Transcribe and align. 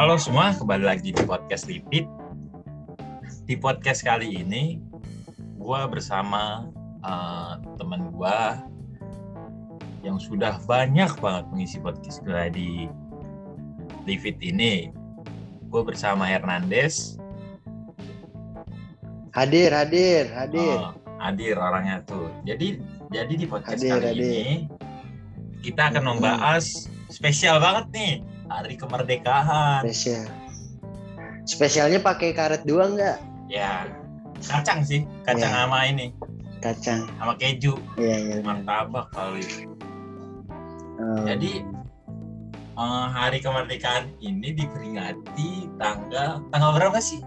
Halo 0.00 0.16
semua, 0.16 0.56
kembali 0.56 0.88
lagi 0.88 1.12
di 1.12 1.20
podcast 1.28 1.68
Lipit. 1.68 2.08
Di 3.44 3.52
podcast 3.60 4.00
kali 4.00 4.32
ini, 4.32 4.80
gue 5.60 5.80
bersama 5.92 6.64
uh, 7.04 7.60
teman 7.76 8.08
gue 8.08 8.38
yang 10.00 10.16
sudah 10.16 10.56
banyak 10.64 11.12
banget 11.20 11.44
mengisi 11.52 11.76
podcast 11.84 12.24
gue 12.24 12.44
di 12.48 12.70
Lipit 14.08 14.40
ini. 14.40 14.88
Gue 15.68 15.84
bersama 15.84 16.24
Hernandez. 16.24 17.20
Hadir, 19.36 19.68
hadir, 19.68 20.32
hadir. 20.32 20.80
Oh, 20.80 20.96
hadir 21.20 21.60
orangnya 21.60 22.00
tuh. 22.08 22.32
Jadi, 22.48 22.80
jadi 23.12 23.32
di 23.36 23.44
podcast 23.44 23.84
Hadir, 23.84 24.00
kali 24.00 24.06
hadir. 24.16 24.24
ini 24.24 24.48
kita 25.60 25.92
akan 25.92 26.16
membahas 26.16 26.88
spesial 27.12 27.60
banget 27.60 27.84
nih 27.92 28.39
hari 28.50 28.74
kemerdekaan. 28.74 29.86
Spesial. 29.86 30.26
Spesialnya 31.46 32.02
pakai 32.02 32.34
karet 32.34 32.66
dua 32.66 32.90
nggak? 32.90 33.16
Ya, 33.46 33.86
kacang 34.42 34.82
sih, 34.82 35.06
kacang 35.24 35.50
Ya. 35.50 35.64
sama 35.64 35.78
ini, 35.86 36.14
Kacang. 36.60 37.06
sama 37.18 37.34
keju, 37.34 37.74
Iya, 37.96 38.16
iya. 38.20 38.36
martabak 38.42 39.10
kali. 39.10 39.66
Oh, 41.00 41.24
Jadi 41.24 41.64
eh, 42.76 43.06
hari 43.10 43.40
kemerdekaan 43.40 44.12
ini 44.20 44.52
diperingati 44.52 45.72
tanggal 45.80 46.44
tanggal 46.52 46.70
berapa 46.76 47.00
sih? 47.00 47.18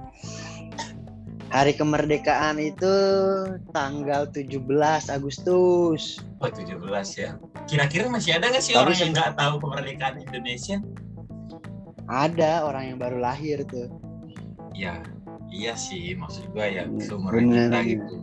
Hari 1.49 1.77
kemerdekaan 1.77 2.57
itu 2.57 2.93
tanggal 3.69 4.25
17 4.29 4.57
Agustus. 5.09 6.17
Oh 6.41 6.49
17 6.49 6.81
ya. 7.13 7.37
Kira-kira 7.69 8.09
masih 8.09 8.41
ada 8.41 8.49
nggak 8.49 8.63
sih 8.63 8.73
Tapi 8.73 8.81
orang 8.81 8.97
yang 8.97 9.11
nggak 9.13 9.31
tahu 9.37 9.53
kemerdekaan 9.61 10.15
Indonesia? 10.17 10.77
Ada 12.07 12.67
orang 12.67 12.93
yang 12.93 12.97
baru 12.99 13.17
lahir 13.21 13.63
tuh. 13.67 13.87
Ya, 14.75 14.99
iya 15.53 15.73
sih. 15.77 16.13
Maksud 16.17 16.51
gua 16.51 16.67
ya 16.67 16.83
Bener, 16.89 17.03
seumuran 17.07 17.43
kita 17.49 17.67
bener. 17.69 17.83
gitu. 17.87 18.15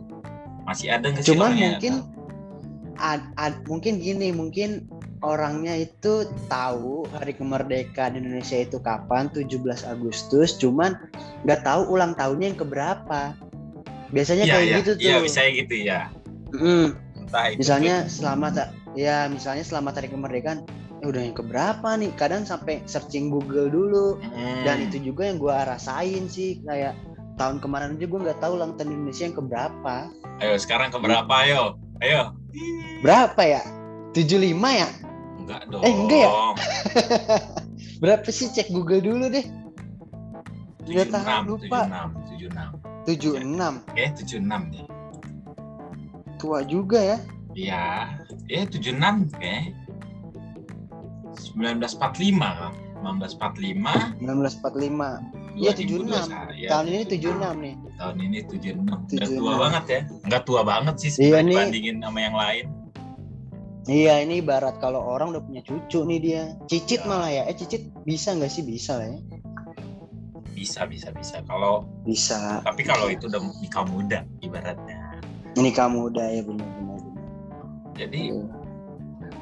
Masih 0.67 0.87
ada 0.93 1.05
nggak 1.09 1.23
sih 1.25 1.29
Cuman 1.33 1.51
mungkin 1.57 1.93
ad, 3.01 3.23
ad- 3.39 3.63
mungkin 3.65 3.97
gini, 3.97 4.29
mungkin 4.29 4.85
orangnya 5.21 5.77
itu 5.77 6.25
tahu 6.49 7.05
hari 7.13 7.33
kemerdekaan 7.37 8.17
Indonesia 8.17 8.57
itu 8.61 8.77
kapan 8.81 9.29
17 9.33 9.57
Agustus, 9.85 10.57
cuman 10.57 10.97
nggak 11.45 11.61
tahu 11.65 11.93
ulang 11.93 12.13
tahunnya 12.17 12.53
yang 12.53 12.59
keberapa. 12.59 13.33
Biasanya 14.11 14.45
Iya, 14.45 14.53
kayak 14.53 14.65
iya, 14.67 14.77
gitu 14.83 14.91
tuh. 14.93 15.01
Iya, 15.07 15.15
bisa 15.23 15.39
gitu 15.49 15.75
ya. 15.77 15.99
Mm, 16.51 16.87
Entah 17.25 17.45
itu 17.47 17.57
misalnya 17.63 17.95
selamat 18.11 18.53
ya 18.91 19.31
misalnya 19.31 19.63
selamat 19.63 20.03
hari 20.03 20.09
kemerdekaan 20.11 20.67
udah 21.03 21.21
yang 21.21 21.33
keberapa 21.33 21.89
nih 21.95 22.13
kadang 22.13 22.43
sampai 22.43 22.85
searching 22.85 23.27
Google 23.27 23.67
dulu 23.67 24.21
Hmm. 24.21 24.61
dan 24.61 24.77
itu 24.83 25.01
juga 25.01 25.25
yang 25.25 25.37
gua 25.37 25.65
rasain 25.65 26.25
sih 26.25 26.61
kayak 26.61 26.93
tahun 27.35 27.57
kemarin 27.57 27.95
aja 27.95 28.05
gua 28.05 28.19
nggak 28.21 28.39
tahu 28.39 28.51
ulang 28.53 28.73
tahun 28.75 28.89
Indonesia 28.95 29.23
yang 29.23 29.35
keberapa 29.35 29.95
Ayo 30.37 30.55
sekarang 30.55 30.89
keberapa 30.89 31.33
ayo? 31.39 31.77
Ayo. 31.99 32.33
berapa 32.99 33.41
ya 33.41 33.61
75 34.11 34.37
ya 34.71 34.89
Enggak 35.37 35.61
dong. 35.67 35.81
Eh, 35.81 35.89
enggak 35.91 36.21
ya? 36.21 36.31
berapa 38.01 38.27
sih 38.27 38.47
cek 38.47 38.69
Google 38.69 39.01
dulu 39.01 39.25
deh 39.27 39.45
Nggak 40.83 41.13
tahu, 41.13 41.55
lupa. 41.55 42.09
76, 43.05 43.05
76. 43.05 43.73
76 43.81 43.95
Eh, 43.95 44.09
76 44.11 44.41
nih. 44.69 44.85
tua 46.35 46.59
juga 46.63 46.99
ya 46.99 47.17
Iya, 47.51 47.83
eh 48.47 48.63
76 48.63 49.27
eh. 49.39 49.75
1945 51.53 52.39
kan. 52.39 52.73
1945 53.01 54.21
1945 54.21 55.41
Iya, 55.51 55.71
76. 55.75 56.07
2021. 56.07 56.53
Ya, 56.55 56.69
tahun 56.71 56.85
ini 56.87 57.03
76 57.03 57.53
nih 57.59 57.75
tahun 57.97 58.15
ini 58.21 58.37
76. 58.45 58.77
Enggak 58.81 58.99
76. 59.09 59.37
tua 59.41 59.53
banget 59.57 59.83
ya. 59.85 60.01
Enggak 60.23 60.43
tua 60.45 60.61
banget 60.63 60.95
sih 60.97 61.11
Iya, 61.19 61.39
nih. 61.41 61.49
dibandingin 61.57 61.95
sama 61.99 62.19
yang 62.21 62.37
lain. 62.37 62.65
Iya 63.81 64.13
ini 64.21 64.33
ibarat 64.39 64.77
kalau 64.77 65.01
orang 65.01 65.33
udah 65.33 65.41
punya 65.41 65.65
cucu 65.65 66.05
nih 66.05 66.19
dia 66.21 66.41
Cicit 66.69 67.01
Ya. 67.01 67.09
malah 67.09 67.29
ya 67.33 67.43
Eh 67.49 67.57
cicit 67.57 67.89
bisa 68.05 68.37
nggak 68.37 68.47
sih? 68.47 68.61
Bisa 68.61 69.01
lah 69.01 69.09
ya 69.09 69.19
Bisa, 70.53 70.85
bisa, 70.85 71.09
bisa. 71.09 71.41
Kalau 71.49 71.89
Bisa 72.05 72.61
tapi 72.61 72.85
kalau 72.85 73.09
itu 73.09 73.25
udah 73.25 73.41
nikah 73.57 73.81
muda 73.89 74.21
ibaratnya. 74.39 75.17
Ini 75.57 75.73
kamu 75.73 76.13
udah 76.13 76.27
ya 76.29 76.41
benar-benar. 76.45 77.01
Jadi 77.97 78.21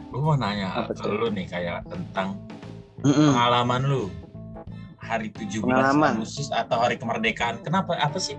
gue 0.09 0.20
mau 0.20 0.34
nanya 0.36 0.74
Apa 0.74 0.92
tuh? 0.97 1.14
lu 1.14 1.28
nih 1.30 1.46
kayak 1.46 1.86
tentang 1.86 2.42
Mm-mm. 3.06 3.31
pengalaman 3.31 3.81
lu 3.86 4.03
hari 5.00 5.31
17 5.34 5.64
Pengalaman. 5.64 6.22
Agustus 6.22 6.52
atau 6.53 6.78
hari 6.84 7.00
kemerdekaan. 7.00 7.64
Kenapa 7.64 7.97
apa 7.97 8.20
sih 8.22 8.38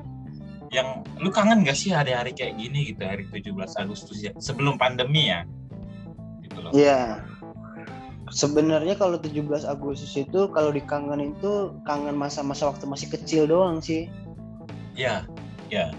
yang 0.70 1.02
lu 1.18 1.34
kangen 1.34 1.66
gak 1.66 1.74
sih 1.74 1.90
hari-hari 1.90 2.30
kayak 2.30 2.54
gini 2.54 2.94
gitu 2.94 3.02
hari 3.02 3.26
17 3.26 3.50
Agustus 3.74 4.22
ya 4.22 4.30
sebelum 4.38 4.78
pandemi 4.78 5.32
ya? 5.32 5.42
Gitu 6.44 6.58
loh. 6.62 6.70
Iya. 6.70 7.26
Sebenarnya 8.30 8.94
kalau 8.94 9.18
17 9.18 9.66
Agustus 9.66 10.14
itu 10.14 10.46
kalau 10.54 10.70
dikangenin 10.70 11.34
itu 11.34 11.74
kangen 11.82 12.14
masa-masa 12.14 12.70
waktu 12.70 12.86
masih 12.86 13.10
kecil 13.10 13.50
doang 13.50 13.82
sih. 13.82 14.06
Iya. 14.94 15.26
Ya. 15.74 15.90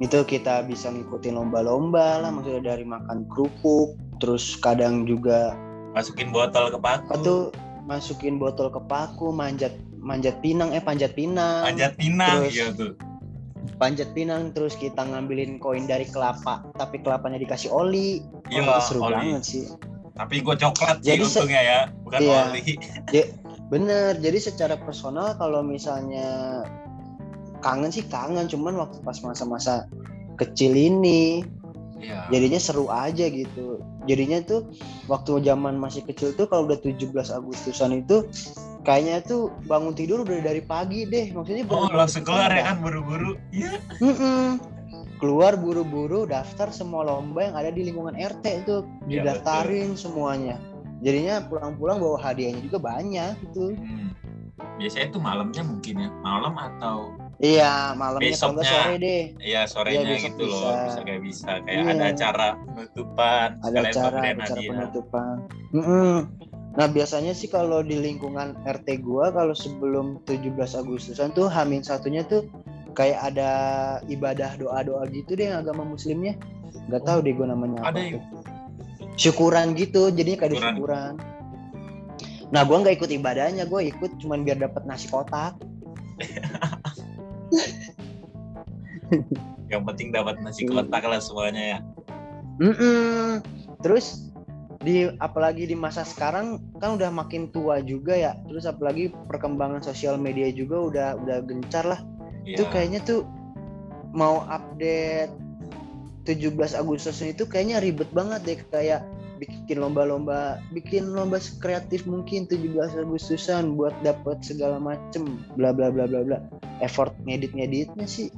Itu 0.00 0.24
kita 0.24 0.64
bisa 0.64 0.88
ngikutin 0.88 1.36
lomba-lomba 1.36 2.24
lah, 2.24 2.32
maksudnya 2.32 2.72
dari 2.72 2.88
makan 2.88 3.28
kerupuk, 3.28 4.00
terus 4.20 4.54
kadang 4.56 5.02
juga 5.02 5.56
Masukin 5.90 6.30
botol 6.30 6.70
ke 6.70 6.78
paku. 6.78 7.10
tuh 7.18 7.42
masukin 7.82 8.36
botol 8.36 8.68
ke 8.68 8.78
paku, 8.82 9.28
manjat 9.28 9.72
manjat 9.96 10.38
pinang 10.38 10.70
eh 10.70 10.78
panjat 10.78 11.12
pinang. 11.12 11.66
Panjat 11.66 11.92
pinang 11.96 12.44
Terus- 12.44 12.54
iya 12.54 12.66
tuh. 12.70 12.92
panjat 13.76 14.08
pinang 14.12 14.52
terus 14.52 14.72
kita 14.74 15.02
ngambilin 15.02 15.56
koin 15.56 15.84
dari 15.84 16.04
kelapa 16.04 16.64
tapi 16.74 16.96
kelapanya 16.98 17.36
dikasih 17.36 17.68
oli 17.68 18.24
Iya, 18.46 18.62
Wah, 18.62 18.78
seru 18.78 19.02
oli. 19.02 19.12
banget 19.30 19.42
sih 19.42 19.64
Tapi 20.10 20.40
gue 20.40 20.52
coklat 20.54 21.00
sih 21.00 21.06
Jadi 21.10 21.22
se- 21.22 21.40
untungnya 21.40 21.62
ya, 21.62 21.80
bukan 22.02 22.18
Iya. 22.20 22.40
oli. 22.46 22.62
bener 23.72 24.16
jadi 24.16 24.38
secara 24.38 24.74
personal 24.76 25.32
kalau 25.34 25.60
misalnya 25.60 26.60
kangen 27.60 27.88
sih 27.88 28.02
kangen 28.02 28.44
cuman 28.44 28.74
waktu 28.76 28.98
pas 29.00 29.20
masa-masa 29.20 29.86
kecil 30.34 30.72
ini 30.72 31.44
Iya. 32.00 32.26
jadinya 32.32 32.56
seru 32.56 32.88
aja 32.88 33.28
gitu 33.28 33.78
jadinya 34.08 34.40
tuh 34.40 34.66
waktu 35.06 35.44
zaman 35.44 35.76
masih 35.76 36.02
kecil 36.08 36.32
tuh 36.32 36.48
kalau 36.48 36.64
udah 36.66 36.80
17 36.80 37.12
Agustusan 37.12 38.00
itu 38.00 38.24
kayaknya 38.82 39.20
tuh 39.20 39.52
bangun 39.68 39.92
tidur 39.92 40.24
udah 40.24 40.40
dari 40.40 40.64
pagi 40.64 41.04
deh 41.04 41.30
maksudnya 41.30 41.68
Oh, 41.68 41.92
langsung 41.92 42.24
keluar 42.24 42.48
ya 42.48 42.72
kan 42.72 42.80
buru-buru. 42.80 43.36
Iya. 43.52 43.76
Mm-mm. 44.00 44.56
keluar 45.20 45.52
buru-buru 45.54 46.24
daftar 46.24 46.72
semua 46.72 47.04
lomba 47.04 47.44
yang 47.44 47.56
ada 47.60 47.68
di 47.68 47.84
lingkungan 47.84 48.16
RT 48.16 48.64
itu 48.64 48.80
Iya, 49.04 49.20
didaftarin 49.20 49.92
semuanya 49.92 50.56
jadinya 51.04 51.44
pulang-pulang 51.44 52.00
bawa 52.00 52.16
hadiahnya 52.20 52.64
juga 52.64 52.80
banyak 52.80 53.36
gitu 53.48 53.76
Hmm. 53.76 54.16
Biasanya 54.76 55.08
tuh 55.12 55.22
malamnya 55.24 55.64
mungkin 55.64 55.94
ya, 56.04 56.08
malam 56.20 56.52
atau 56.52 57.16
iya 57.40 57.72
malamnya 57.92 58.30
kalau 58.32 58.52
nggak 58.52 58.62
Besoknya. 58.62 58.84
sore 58.84 58.94
deh 58.98 59.22
ya 59.40 59.60
sorenya 59.64 59.96
Iya, 59.98 60.10
besok 60.10 60.24
gitu 60.26 60.42
loh, 60.44 60.60
bisa. 60.60 60.76
bisa 60.84 61.00
kayak 61.02 61.22
bisa 61.22 61.50
kayak 61.60 61.72
Iya. 61.74 61.90
ada 61.90 62.04
acara 62.06 62.48
penutupan, 62.62 63.48
ada 63.60 63.78
acara 63.82 64.18
acara 64.30 64.60
penutupan 64.62 65.34
Mm-mm. 65.72 66.14
nah 66.70 66.86
biasanya 66.86 67.32
sih 67.32 67.48
kalau 67.48 67.80
di 67.80 67.96
lingkungan 67.96 68.54
RT 68.62 69.00
gua 69.00 69.28
kalau 69.30 69.52
sebelum 69.52 70.20
17 70.22 70.52
Agustusan 70.76 71.32
tuh 71.32 71.48
Hamin 71.48 71.80
satunya 71.80 72.22
tuh 72.22 72.46
kayak 72.92 73.18
ada 73.24 73.50
ibadah 74.06 74.54
doa-doa 74.54 75.02
gitu 75.08 75.32
deh 75.32 75.48
agama 75.48 75.82
muslimnya 75.82 76.36
nggak 76.86 77.02
tahu 77.02 77.18
deh 77.20 77.32
gua 77.32 77.48
namanya 77.48 77.82
Ada 77.82 77.98
apa 77.98 78.14
tuh. 78.14 78.22
syukuran 79.16 79.72
gitu 79.74 80.10
jadinya 80.10 80.38
kayak 80.38 80.50
ada 80.50 80.58
Syukuran. 80.60 80.74
syukuran 80.76 81.12
nah 82.50 82.62
gua 82.62 82.76
nggak 82.78 82.94
ikut 82.96 83.10
ibadahnya 83.10 83.64
gua 83.64 83.80
ikut 83.80 84.18
cuman 84.18 84.42
biar 84.42 84.60
dapat 84.60 84.84
nasi 84.84 85.06
kotak 85.06 85.56
yang 89.72 89.82
penting 89.86 90.10
dapat 90.10 90.38
nasi 90.42 90.66
Iya. 90.66 90.82
kotak 90.82 91.04
lah 91.06 91.20
semuanya 91.22 91.62
ya. 91.62 91.78
Mm-mm. 92.60 93.40
terus 93.80 94.28
di 94.80 95.08
apalagi 95.20 95.68
di 95.68 95.76
masa 95.76 96.04
sekarang 96.04 96.60
kan 96.80 96.96
udah 96.96 97.12
makin 97.12 97.48
tua 97.52 97.80
juga 97.84 98.16
ya 98.16 98.32
terus 98.48 98.64
apalagi 98.64 99.12
perkembangan 99.28 99.80
sosial 99.84 100.16
media 100.16 100.48
juga 100.52 100.76
udah 100.80 101.08
udah 101.20 101.38
gencar 101.44 101.84
lah 101.84 102.00
itu 102.44 102.64
Iya. 102.64 102.72
kayaknya 102.72 103.00
tuh 103.04 103.20
mau 104.12 104.44
update 104.48 105.32
17 106.28 106.76
Agustus 106.76 107.20
itu 107.24 107.44
kayaknya 107.48 107.80
ribet 107.80 108.08
banget 108.12 108.40
deh 108.44 108.60
kayak 108.68 109.04
bikin 109.40 109.80
lomba-lomba 109.80 110.60
bikin 110.72 111.16
lomba 111.16 111.40
kreatif 111.60 112.04
mungkin 112.04 112.44
17 112.44 112.76
Agustusan 113.00 113.72
buat 113.76 113.96
dapat 114.04 114.44
segala 114.44 114.76
macem 114.76 115.40
bla 115.56 115.72
bla 115.72 115.88
bla 115.88 116.04
bla 116.04 116.20
bla 116.24 116.38
effort 116.84 117.16
ngedit 117.24 117.56
ngeditnya 117.56 118.04
sih 118.04 118.28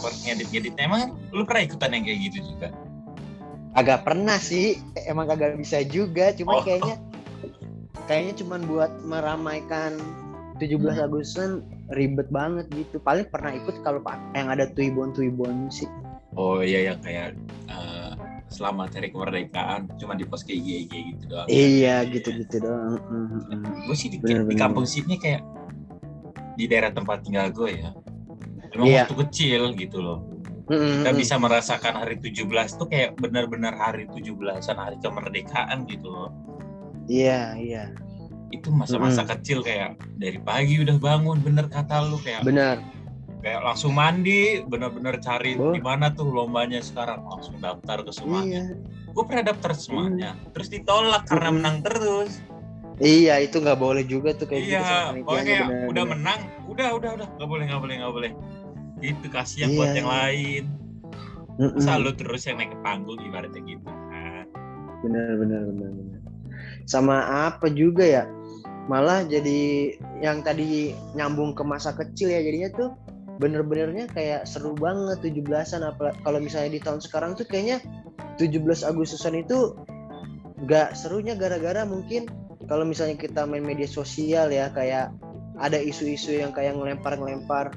effort 0.00 0.16
ngedit 0.24 0.48
ngedit 0.48 0.74
emang 0.80 1.12
lu 1.30 1.44
pernah 1.44 1.68
ikutan 1.68 1.92
yang 1.92 2.04
kayak 2.08 2.20
gitu 2.24 2.38
juga 2.48 2.68
agak 3.76 4.02
pernah 4.02 4.40
sih 4.40 4.80
emang 5.04 5.28
kagak 5.28 5.60
bisa 5.60 5.84
juga 5.84 6.32
cuma 6.32 6.58
Oh. 6.58 6.64
kayaknya 6.64 6.96
kayaknya 8.08 8.34
cuman 8.40 8.60
buat 8.64 8.90
meramaikan 9.04 10.00
17 10.56 10.80
Hmm. 10.80 11.04
Agustusan 11.04 11.50
ribet 11.92 12.28
banget 12.28 12.66
gitu 12.72 12.96
paling 12.98 13.28
pernah 13.28 13.52
ikut 13.52 13.80
kalau 13.80 14.00
yang 14.32 14.48
ada 14.48 14.66
tuibon 14.72 15.12
tuibon 15.12 15.68
sih 15.68 15.86
Oh 16.32 16.62
iya 16.62 16.90
ya 16.90 16.94
kayak 16.96 17.34
eh, 17.68 18.12
selamat 18.48 18.98
hari 18.98 19.10
kemerdekaan 19.10 19.86
cuma 19.98 20.14
di 20.14 20.22
IG 20.26 20.68
IG 20.86 20.92
gitu 21.14 21.24
doang. 21.28 21.46
iya 21.46 22.02
gitu 22.06 22.34
gitu 22.34 22.56
doang 22.58 22.98
Mm, 23.06 23.26
mm, 23.26 23.42
mm. 23.46 23.62
Gue 23.86 23.96
sih 23.96 24.08
di, 24.10 24.18
Bener, 24.18 24.46
di 24.46 24.54
kampung 24.54 24.86
sini 24.86 25.14
kayak 25.14 25.42
di 26.54 26.64
daerah 26.66 26.90
tempat 26.90 27.22
tinggal 27.24 27.50
gue 27.50 27.78
ya. 27.78 27.90
Emang 28.70 28.86
Iya. 28.86 29.02
waktu 29.04 29.14
kecil 29.26 29.62
gitu 29.74 29.98
loh. 29.98 30.18
Mm, 30.66 30.72
mm, 30.72 30.92
Kita 30.96 31.10
bisa 31.12 31.34
merasakan 31.36 31.94
hari 31.96 32.16
17 32.16 32.78
tuh 32.78 32.86
kayak 32.86 33.18
benar-benar 33.18 33.74
hari 33.74 34.06
17-an 34.06 34.78
hari 34.78 34.96
kemerdekaan 34.98 35.82
gitu 35.84 36.08
loh. 36.08 36.30
iya 37.04 37.58
iya 37.58 37.90
Itu 38.48 38.70
masa-masa 38.70 39.26
kecil 39.26 39.62
kayak 39.62 39.98
dari 40.14 40.38
pagi 40.38 40.78
udah 40.78 40.94
bangun 40.96 41.38
bener 41.38 41.66
kata 41.66 42.02
lu 42.04 42.18
kayak 42.18 42.42
benar 42.42 42.78
kayak 43.40 43.62
langsung 43.64 43.90
mandi 43.90 44.62
bener-bener 44.62 45.18
cari 45.18 45.56
Oh. 45.56 45.72
di 45.72 45.80
mana 45.80 46.10
tuh 46.10 46.28
lombanya 46.28 46.78
sekarang 46.78 47.24
langsung 47.24 47.58
daftar 47.58 48.04
ke 48.04 48.12
semuanya. 48.12 48.62
iya 48.62 48.78
Gue 49.10 49.24
pernah 49.26 49.42
daftar 49.44 49.74
semuanya, 49.74 50.30
terus 50.52 50.68
ditolak 50.68 51.26
karena 51.26 51.50
menang 51.50 51.82
terus. 51.82 52.38
iya 52.96 53.40
itu 53.40 53.58
nggak 53.58 53.74
boleh 53.76 54.04
juga 54.04 54.30
tuh 54.30 54.46
kayak 54.46 54.62
gitu 54.62 54.76
iya, 54.76 55.10
pokoknya 55.16 55.42
kayak 55.42 55.64
benar, 55.66 55.88
udah 55.90 56.04
menang, 56.06 56.40
udah 56.68 56.88
udah 56.94 57.10
udah 57.16 57.26
nggak 57.32 57.48
boleh 57.48 57.64
nggak 57.66 57.80
boleh 57.80 57.94
nggak 57.96 58.12
boleh. 58.12 58.30
Itu 59.00 59.26
kasihan 59.32 59.72
buat 59.74 59.92
Iya. 59.92 59.98
yang 60.04 60.08
lain. 60.08 60.62
Mm, 61.60 61.64
mm. 61.64 61.72
Masa 61.76 62.00
lu 62.00 62.12
terus 62.16 62.44
yang 62.48 62.56
naik 62.56 62.72
ke 62.72 62.78
panggung 62.80 63.20
ibaratnya 63.20 63.60
gitu. 63.64 63.84
Nah, 63.84 64.44
benar 65.00 65.36
benar 65.40 65.62
benar 65.68 65.90
benar 65.92 66.20
sama 66.84 67.48
apa 67.48 67.70
juga 67.72 68.04
ya 68.04 68.24
malah 68.90 69.22
jadi 69.22 69.94
yang 70.18 70.42
tadi 70.42 70.90
nyambung 71.14 71.54
ke 71.54 71.62
masa 71.62 71.94
kecil 71.94 72.32
ya 72.32 72.42
jadinya 72.42 72.70
tuh 72.74 72.90
bener-benernya 73.38 74.10
kayak 74.10 74.44
seru 74.44 74.74
banget 74.76 75.22
17-an 75.22 75.86
apalagi 75.86 76.18
kalau 76.26 76.38
misalnya 76.42 76.70
di 76.76 76.80
tahun 76.82 77.00
sekarang 77.00 77.38
tuh 77.38 77.46
kayaknya 77.48 77.80
17 78.36 78.84
Agustusan 78.84 79.38
itu 79.38 79.78
gak 80.68 80.92
serunya 80.92 81.38
gara-gara 81.38 81.86
mungkin 81.88 82.28
kalau 82.68 82.84
misalnya 82.84 83.16
kita 83.16 83.48
main 83.48 83.64
media 83.64 83.88
sosial 83.88 84.52
ya 84.52 84.68
kayak 84.74 85.14
ada 85.56 85.78
isu-isu 85.80 86.36
yang 86.36 86.52
kayak 86.52 86.76
ngelempar-ngelempar 86.76 87.72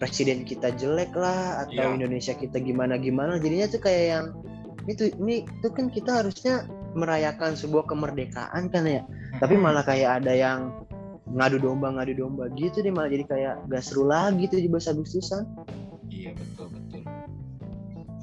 presiden 0.00 0.48
kita 0.48 0.72
jelek 0.80 1.12
lah 1.12 1.68
atau 1.68 1.92
Iya. 1.92 1.96
Indonesia 2.00 2.32
kita 2.32 2.56
gimana-gimana. 2.56 3.36
Jadinya 3.36 3.68
tuh 3.68 3.84
kayak 3.84 4.04
yang 4.08 4.26
itu 4.88 5.12
ini 5.20 5.44
tuh 5.60 5.70
kan 5.76 5.92
kita 5.92 6.24
harusnya 6.24 6.64
merayakan 6.96 7.52
sebuah 7.54 7.84
kemerdekaan 7.84 8.72
kan 8.72 8.88
ya. 8.88 9.04
Tapi 9.36 9.60
malah 9.60 9.84
kayak 9.84 10.24
ada 10.24 10.32
yang 10.32 10.72
ngadu 11.30 11.62
domba 11.62 11.94
ngadu 11.94 12.16
domba 12.16 12.48
gitu 12.58 12.82
deh 12.82 12.90
malah 12.90 13.12
jadi 13.12 13.24
kayak 13.28 13.54
gak 13.70 13.84
seru 13.84 14.08
lagi 14.08 14.48
tuh 14.48 14.58
17 14.58 14.90
Agustusan. 14.96 15.44
Iya 16.08 16.32
betul 16.34 16.66
betul. 16.72 17.00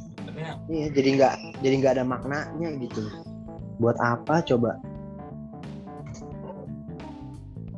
Sebenarnya 0.01 0.59
iya 0.67 0.87
jadi 0.91 1.09
nggak 1.15 1.33
jadi 1.61 1.75
nggak 1.79 1.93
ada 2.01 2.03
maknanya 2.03 2.69
gitu. 2.81 3.05
Buat 3.77 4.01
apa 4.01 4.41
coba? 4.41 4.81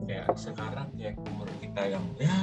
kayak 0.09 0.25
sekarang 0.41 0.89
kayak 0.97 1.21
umur 1.21 1.48
kita 1.79 1.95
yang 1.95 2.05
ya 2.19 2.35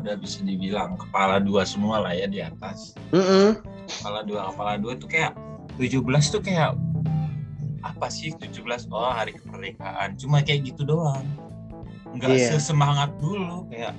udah 0.00 0.16
bisa 0.16 0.40
dibilang 0.40 0.96
kepala 0.96 1.36
dua 1.36 1.68
semua 1.68 2.00
lah 2.00 2.16
ya 2.16 2.24
di 2.24 2.40
atas. 2.40 2.96
Mm-mm. 3.12 3.60
Kepala 3.84 4.24
dua 4.24 4.48
kepala 4.48 4.80
dua 4.80 4.96
tuh 4.96 5.08
kayak 5.12 5.36
17 5.76 6.00
tuh 6.32 6.40
kayak 6.40 6.72
apa 7.82 8.06
sih 8.08 8.32
17 8.32 8.88
oh 8.88 9.10
hari 9.12 9.34
kemerdekaan 9.36 10.14
cuma 10.14 10.38
kayak 10.40 10.70
gitu 10.70 10.86
doang 10.86 11.26
nggak 12.14 12.30
Iya. 12.30 12.54
sesemangat 12.54 13.10
dulu 13.18 13.66
kayak 13.66 13.90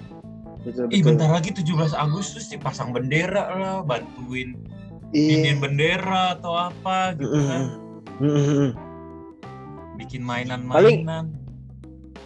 betul 0.64 0.88
ih 0.88 1.04
betul 1.04 1.20
bentar 1.20 1.30
lagi 1.36 1.52
17 1.52 1.92
Agustus 1.92 2.48
dipasang 2.48 2.96
bendera 2.96 3.52
lah 3.52 3.78
bantuin 3.84 4.56
iya 5.12 5.44
iniin 5.52 5.60
bendera 5.60 6.40
atau 6.40 6.72
apa 6.72 7.12
gitu 7.20 7.28
Mm-mm. 7.28 7.50
kan 7.52 7.64
Mm-mm. 8.24 8.70
bikin 10.00 10.24
mainan-mainan 10.24 11.36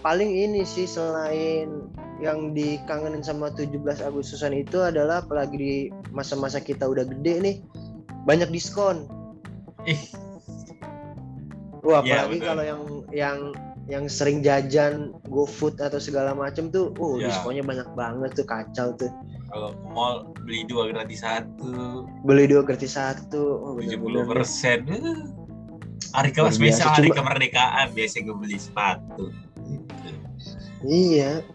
paling 0.05 0.29
ini 0.29 0.61
sih 0.61 0.85
selain 0.85 1.89
yang 2.17 2.51
dikangenin 2.51 3.21
sama 3.21 3.53
17 3.53 3.77
Agustusan 4.01 4.51
itu 4.51 4.81
adalah 4.81 5.21
apalagi 5.21 5.55
di 5.55 5.73
masa-masa 6.09 6.57
kita 6.57 6.83
udah 6.83 7.05
gede 7.05 7.33
nih 7.39 7.55
banyak 8.25 8.49
diskon 8.49 9.05
ih 9.83 10.01
Wah, 11.81 12.03
Iya, 12.03 12.25
apalagi 12.27 12.37
betul. 12.41 12.47
kalau 12.49 12.63
yang 12.65 12.81
yang 13.13 13.37
yang 13.87 14.05
sering 14.11 14.43
jajan 14.43 15.15
GoFood 15.31 15.79
atau 15.79 15.95
segala 15.95 16.35
macam 16.35 16.67
tuh, 16.67 16.91
uh, 16.99 17.15
Iya. 17.15 17.31
diskonnya 17.31 17.63
banyak 17.63 17.87
banget 17.95 18.35
tuh 18.35 18.43
kacau 18.43 18.91
tuh. 18.93 19.07
kalau 19.47 19.71
ke 19.71 19.87
mall 19.87 20.15
beli 20.43 20.67
dua 20.67 20.91
gratis 20.91 21.23
satu 21.23 22.03
Beli 22.27 22.51
dua 22.51 22.67
gratis 22.67 22.99
satu. 22.99 23.63
Oh, 23.63 23.79
70 23.79 23.95
bener-bener. 23.95 24.27
persen 24.27 24.79
hari 26.11 26.35
kelas 26.35 26.59
biasa, 26.59 26.91
hari 26.91 27.07
kemerdekaan 27.07 27.95
biasa 27.95 28.27
gue 28.27 28.35
beli 28.35 28.59
sepatu 28.59 29.31
Gitu. 29.63 30.09
Iya. 30.83 31.47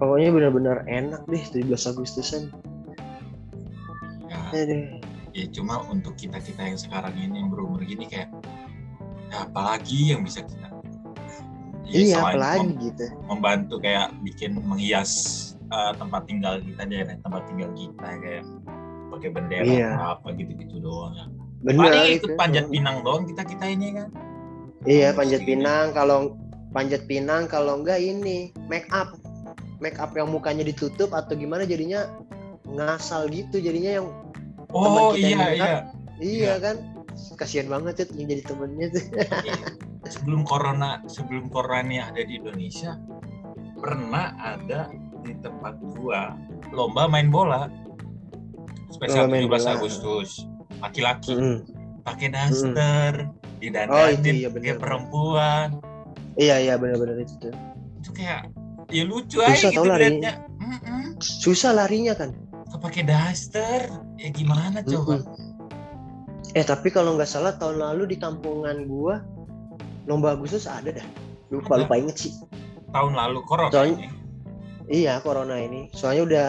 Pokoknya 0.00 0.32
benar-benar 0.32 0.88
enak 0.88 1.28
deh 1.28 1.44
17 1.44 1.68
Agustusan. 1.86 2.48
ya, 4.26 4.38
Aduh. 4.48 4.98
ya 5.30 5.44
cuma 5.50 5.84
untuk 5.84 6.16
kita 6.16 6.38
kita 6.38 6.62
yang 6.64 6.74
sekarang 6.74 7.14
ini 7.14 7.36
yang 7.36 7.50
berumur 7.50 7.82
gini 7.82 8.06
kayak 8.06 8.30
ya 9.28 9.44
apalagi 9.44 10.10
yang 10.10 10.22
bisa 10.22 10.40
kita 10.42 10.66
Ya, 11.84 11.98
iya, 12.00 12.16
apalagi 12.16 12.70
mem- 12.70 12.78
gitu. 12.80 13.06
membantu 13.26 13.74
kayak 13.78 14.14
bikin 14.22 14.54
menghias 14.56 15.10
uh, 15.68 15.90
tempat 15.92 16.22
tinggal 16.24 16.62
kita 16.62 16.86
daerah 16.86 17.18
tempat 17.18 17.42
tinggal 17.44 17.70
kita 17.74 18.08
kayak 18.16 18.44
pakai 19.10 19.28
bendera 19.28 19.66
Iya. 19.66 19.90
apa 20.14 20.30
gitu-gitu 20.32 20.78
doang 20.78 21.12
ya. 21.12 21.26
Benar 21.60 21.90
Paling 21.90 22.06
itu. 22.08 22.16
ikut 22.22 22.32
panjat 22.38 22.64
pinang 22.70 22.96
doang 23.02 23.26
kita 23.26 23.42
kita 23.42 23.66
ini 23.66 23.88
kan. 23.92 24.08
Iya, 24.86 25.12
panjat 25.12 25.42
pinang 25.42 25.90
kalau 25.90 26.38
panjat 26.70 27.02
pinang 27.04 27.44
kalau 27.44 27.82
enggak 27.82 27.98
ini 27.98 28.48
make 28.64 28.86
up. 28.88 29.19
Make 29.80 29.96
up 29.96 30.12
yang 30.12 30.28
mukanya 30.28 30.60
ditutup 30.62 31.10
atau 31.10 31.32
gimana 31.32 31.64
jadinya 31.64 32.04
ngasal 32.68 33.32
gitu 33.32 33.58
jadinya 33.58 33.98
yang 34.00 34.06
Oh 34.70 35.10
kita 35.10 35.18
yang 35.18 35.26
iya 35.26 35.36
make 35.40 35.58
up. 35.58 35.66
iya. 35.66 35.78
iya 36.20 36.52
kan 36.60 36.76
kasihan 37.34 37.66
banget 37.66 38.04
tuh 38.04 38.14
yang 38.14 38.28
jadi 38.30 38.42
temennya 38.44 38.86
tuh 38.92 39.04
Iya. 39.42 39.56
sebelum 40.14 40.44
corona 40.44 41.00
sebelum 41.06 41.48
corona 41.48 41.80
ini 41.82 41.98
ada 41.98 42.20
di 42.20 42.38
Indonesia 42.38 43.00
pernah 43.74 44.36
ada 44.38 44.92
di 45.20 45.32
tempat 45.36 45.74
gua 45.96 46.36
lomba 46.70 47.08
main 47.08 47.28
bola 47.28 47.66
spesial 48.88 49.26
17 49.26 49.48
bola. 49.48 49.70
Agustus 49.74 50.44
laki-laki 50.78 51.34
Mm-mm. 51.34 51.56
pakai 52.04 52.28
daster 52.30 53.12
Oh, 53.26 53.58
didandanin 53.60 54.16
itu 54.24 54.28
iya, 54.40 54.48
bener, 54.48 54.64
kayak 54.64 54.78
perempuan 54.80 55.66
iya 56.36 56.56
iya 56.56 56.74
benar-benar 56.76 57.20
itu 57.20 57.34
tuh 57.38 57.52
itu 58.00 58.10
kayak 58.16 58.48
ya 58.90 59.02
lucu 59.02 59.38
Susah 59.38 59.50
aja 59.50 59.68
gitu 59.68 59.76
tau 59.76 59.86
lari. 59.86 60.02
liatnya. 60.04 60.32
Mm-mm. 60.56 61.02
susah 61.18 61.70
larinya 61.72 62.14
kan? 62.14 62.30
Pakai 62.72 63.02
daster? 63.02 63.90
Ya 64.16 64.28
gimana 64.30 64.80
coba? 64.80 65.20
Mm-mm. 65.20 66.52
eh 66.52 66.62
tapi 66.62 66.88
kalau 66.88 67.14
nggak 67.14 67.26
salah 67.26 67.54
tahun 67.54 67.78
lalu 67.78 68.10
di 68.10 68.16
kampungan 68.16 68.84
gua 68.84 69.22
lomba 70.04 70.34
Agustus 70.34 70.64
ada 70.64 70.90
dah. 70.90 71.06
Lupa 71.48 71.74
Ada. 71.74 71.82
lupa 71.84 71.94
inget 71.96 72.16
sih. 72.18 72.32
Tahun 72.90 73.12
lalu 73.12 73.38
corona 73.44 73.70
Soalnya- 73.70 73.98
ini. 74.00 74.08
iya 74.88 75.18
corona 75.20 75.54
ini. 75.56 75.90
Soalnya 75.92 76.22
udah 76.24 76.46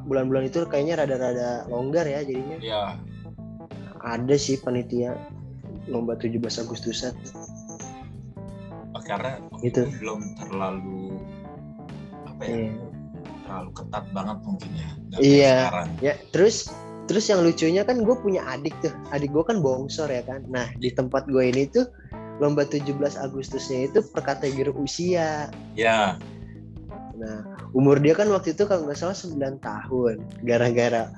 bulan-bulan 0.00 0.46
itu 0.46 0.62
kayaknya 0.64 1.02
rada-rada 1.02 1.50
longgar 1.66 2.04
ya 2.04 2.22
jadinya. 2.22 2.56
Ya 2.60 2.82
ada 3.98 4.34
sih 4.34 4.56
panitia 4.56 5.18
lomba 5.86 6.14
17 6.14 6.38
Agustusan. 6.60 7.14
Oh, 8.90 9.02
karena 9.02 9.38
itu 9.60 9.86
belum 9.98 10.34
terlalu 10.36 11.09
apa 12.40 12.48
ya? 12.48 12.56
Iya. 12.56 12.72
terlalu 13.44 13.70
ketat 13.74 14.04
banget 14.14 14.38
mungkin 14.46 14.70
ya 14.72 14.88
Iya. 15.18 15.56
sekarang. 15.66 15.88
Ya 16.00 16.14
terus 16.30 16.56
terus 17.04 17.26
yang 17.26 17.42
lucunya 17.42 17.82
kan 17.82 18.00
gue 18.00 18.16
punya 18.16 18.46
adik 18.46 18.72
tuh. 18.78 18.94
Adik 19.10 19.34
gue 19.34 19.42
kan 19.42 19.58
bongsor 19.58 20.06
ya 20.06 20.22
kan. 20.22 20.46
Nah 20.48 20.70
di 20.78 20.88
tempat 20.88 21.26
gue 21.26 21.50
ini 21.50 21.66
tuh 21.66 21.90
lomba 22.38 22.62
17 22.64 22.94
Agustusnya 23.18 23.90
itu 23.90 24.00
per 24.00 24.22
kategori 24.24 24.72
usia. 24.72 25.50
Ya 25.74 26.14
nah 27.20 27.44
umur 27.76 28.00
dia 28.00 28.16
kan 28.16 28.32
waktu 28.32 28.56
itu 28.56 28.64
kalau 28.64 28.88
nggak 28.88 28.96
salah 28.96 29.18
9 29.18 29.60
tahun. 29.60 30.24
Gara-gara 30.46 31.10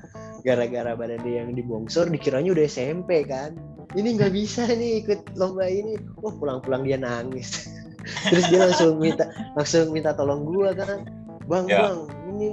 gara-gara 0.42 0.98
badan 0.98 1.22
dia 1.22 1.46
yang 1.46 1.54
dibongsor 1.54 2.10
dikiranya 2.10 2.50
udah 2.50 2.64
SMP 2.66 3.28
kan. 3.28 3.54
Ini 3.92 4.16
nggak 4.16 4.32
bisa 4.32 4.64
nih 4.66 5.04
ikut 5.04 5.36
lomba 5.36 5.68
ini. 5.68 6.00
Wah 6.18 6.32
pulang-pulang 6.32 6.88
dia 6.88 6.96
nangis 6.96 7.68
terus 8.28 8.44
dia 8.50 8.60
langsung 8.66 8.98
minta 8.98 9.24
langsung 9.54 9.90
minta 9.90 10.10
tolong 10.12 10.42
gua 10.44 10.74
kan. 10.74 11.06
Bang 11.46 11.66
Ya. 11.66 11.90
bang 11.90 11.98
ini 12.32 12.50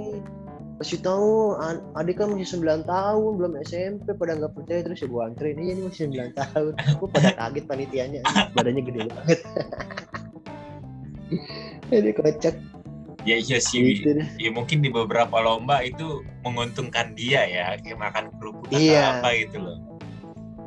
kasih 0.80 1.04
tahu 1.04 1.54
adik 1.92 2.16
kan 2.18 2.32
masih 2.32 2.56
9 2.56 2.88
tahun 2.88 3.30
belum 3.36 3.52
SMP 3.62 4.10
pada 4.16 4.34
nggak 4.34 4.52
percaya. 4.56 4.80
Terus 4.82 5.04
ya 5.04 5.08
gua 5.08 5.28
anterin 5.28 5.60
iya 5.60 5.72
ini 5.74 5.82
masih 5.86 6.08
9 6.08 6.32
tahun. 6.34 6.72
Gua 6.98 7.08
pada 7.12 7.30
kaget 7.36 7.64
panitianya 7.68 8.20
badannya 8.52 8.82
gede 8.82 9.00
banget. 9.10 9.40
Ini 11.90 12.10
kocak. 12.14 12.54
Ya 13.28 13.36
iya 13.36 13.58
sih. 13.60 14.00
Gitu 14.00 14.16
ya 14.40 14.50
mungkin 14.50 14.80
di 14.80 14.88
beberapa 14.88 15.38
lomba 15.38 15.84
itu 15.84 16.24
menguntungkan 16.40 17.12
dia 17.14 17.44
ya 17.44 17.76
kayak 17.78 17.98
makan 18.00 18.24
kerupuk 18.40 18.70
atau 18.72 18.80
Iya. 18.80 19.20
apa 19.20 19.28
gitu 19.36 19.58
loh 19.60 19.76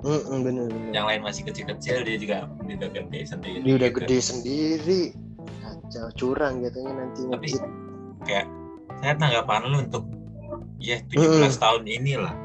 Mm-mm, 0.03 0.37
bener 0.43 0.67
bener. 0.67 0.91
Yang 0.91 1.05
lain 1.07 1.21
masih 1.23 1.41
kecil-kecil 1.47 1.95
dia 2.03 2.17
juga 2.19 2.37
udah 2.59 2.89
gede 2.91 3.19
sendiri. 3.23 3.59
Dia 3.63 3.73
udah 3.79 3.89
gitu. 3.89 3.99
gede 4.03 4.17
sendiri. 4.19 5.01
Kacau 5.63 6.07
curang 6.19 6.59
jatuhnya 6.59 6.93
nanti. 6.93 7.21
Tapi- 7.27 7.51
ngejit. 7.55 7.63
kayak 8.23 8.47
saya 9.03 9.19
tanggapan 9.19 9.67
lu 9.67 9.77
untuk 9.83 10.07
ya 10.79 10.99
17 11.11 11.59
tahun 11.59 11.83
inilah. 11.87 12.35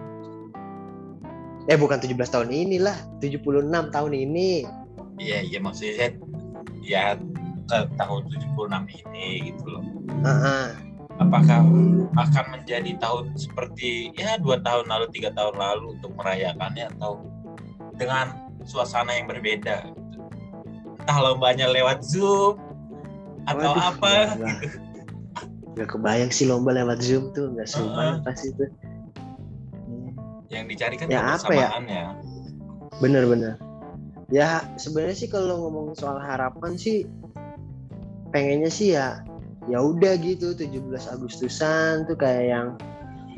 Eh 1.70 1.78
bukan 1.78 1.98
17 2.02 2.30
tahun 2.34 2.50
inilah 2.50 2.96
76 3.22 3.90
tahun 3.94 4.12
ini. 4.14 4.66
Iya 5.18 5.38
iya 5.46 5.58
maksudnya 5.58 5.94
saya 5.98 6.10
ya 6.82 7.02
ke 7.68 7.78
tahun 7.94 8.22
76 8.30 8.86
ini 8.86 9.52
gitu 9.52 9.64
loh. 9.66 9.84
Ah, 10.24 10.30
ah. 10.30 10.66
apakah 11.18 11.66
akan 12.14 12.44
menjadi 12.54 12.94
tahun 13.02 13.34
seperti 13.34 14.14
ya 14.14 14.38
dua 14.38 14.62
tahun 14.62 14.86
lalu 14.86 15.10
tiga 15.10 15.34
tahun 15.34 15.58
lalu 15.58 15.98
untuk 15.98 16.14
merayakannya 16.14 16.94
atau 16.94 17.26
dengan 17.98 18.26
suasana 18.64 19.12
yang 19.18 19.26
berbeda 19.26 19.90
gitu. 19.90 20.18
entah 21.02 21.18
lombanya 21.18 21.66
lewat 21.68 22.00
zoom 22.06 22.56
atau 23.48 23.72
Waduh, 23.74 23.88
apa 23.92 24.08
ya 24.08 24.24
lah. 24.38 24.56
gitu 24.62 24.78
Gak 25.78 25.94
kebayang 25.94 26.30
sih 26.34 26.50
lomba 26.50 26.74
lewat 26.74 26.98
zoom 27.02 27.30
tuh 27.34 27.54
nggak 27.54 27.68
seru 27.70 27.86
Heeh. 27.86 27.94
banget 27.94 28.20
pasti 28.26 28.46
itu 28.50 28.64
yang 30.48 30.64
dicari 30.66 30.96
kan 30.96 31.06
Ya, 31.12 31.36
apa 31.36 31.52
ya? 31.52 31.68
bener-bener 32.98 33.54
ya 34.28 34.64
sebenarnya 34.74 35.16
sih 35.16 35.28
kalau 35.30 35.68
ngomong 35.68 35.94
soal 35.94 36.18
harapan 36.18 36.74
sih 36.74 37.04
pengennya 38.32 38.68
sih 38.68 38.96
ya 38.96 39.22
ya 39.68 39.78
udah 39.80 40.16
gitu 40.20 40.56
17 40.56 40.82
Agustusan 41.14 42.08
tuh 42.08 42.16
kayak 42.16 42.44
yang 42.48 42.68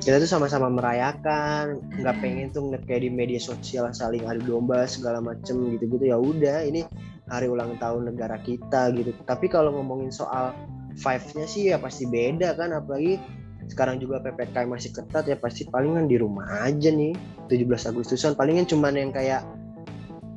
kita 0.01 0.17
tuh 0.17 0.31
sama-sama 0.33 0.73
merayakan 0.73 1.77
nggak 2.01 2.17
pengen 2.25 2.49
tuh 2.49 2.73
kayak 2.89 3.05
di 3.05 3.11
media 3.13 3.37
sosial 3.37 3.93
saling 3.93 4.25
adu 4.25 4.57
domba 4.57 4.89
segala 4.89 5.21
macem 5.21 5.77
gitu-gitu. 5.77 6.09
Ya 6.09 6.17
udah 6.17 6.65
ini 6.65 6.89
hari 7.29 7.53
ulang 7.53 7.77
tahun 7.77 8.09
negara 8.09 8.41
kita 8.41 8.97
gitu. 8.97 9.13
Tapi 9.29 9.53
kalau 9.53 9.77
ngomongin 9.77 10.09
soal 10.09 10.57
five-nya 10.97 11.45
sih 11.45 11.69
ya 11.71 11.77
pasti 11.77 12.09
beda 12.09 12.57
kan 12.57 12.73
apalagi 12.73 13.21
sekarang 13.69 14.03
juga 14.03 14.19
PPKM 14.25 14.73
masih 14.73 14.91
ketat 14.91 15.29
ya 15.31 15.39
pasti 15.39 15.69
palingan 15.69 16.11
di 16.11 16.19
rumah 16.19 16.65
aja 16.65 16.89
nih 16.89 17.13
17 17.53 17.93
Agustusan. 17.93 18.33
Palingan 18.35 18.67
cuman 18.67 18.97
yang 18.97 19.13
kayak 19.13 19.45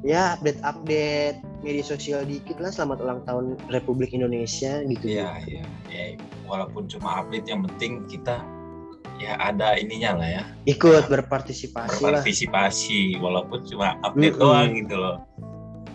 ya 0.03 0.35
update-update 0.35 1.39
media 1.63 1.83
sosial 1.87 2.27
dikit 2.27 2.59
lah 2.59 2.69
selamat 2.69 2.99
ulang 2.99 3.21
tahun 3.23 3.55
Republik 3.71 4.11
Indonesia 4.11 4.83
gitu. 4.83 5.07
Iya, 5.07 5.39
iya, 5.47 5.63
ya, 5.87 6.03
walaupun 6.43 6.91
cuma 6.91 7.23
update 7.23 7.47
yang 7.47 7.63
penting 7.63 8.03
kita 8.11 8.43
ya 9.23 9.39
ada 9.39 9.79
ininya 9.79 10.19
lah 10.19 10.27
ya, 10.27 10.43
ikut 10.67 11.07
berpartisipasi 11.07 12.03
lah 12.03 12.19
berpartisipasi 12.19 13.15
walaupun 13.23 13.63
cuma 13.63 13.95
update 14.03 14.35
Mm-mm. 14.35 14.43
doang 14.43 14.69
gitu 14.75 14.95
loh. 14.99 15.17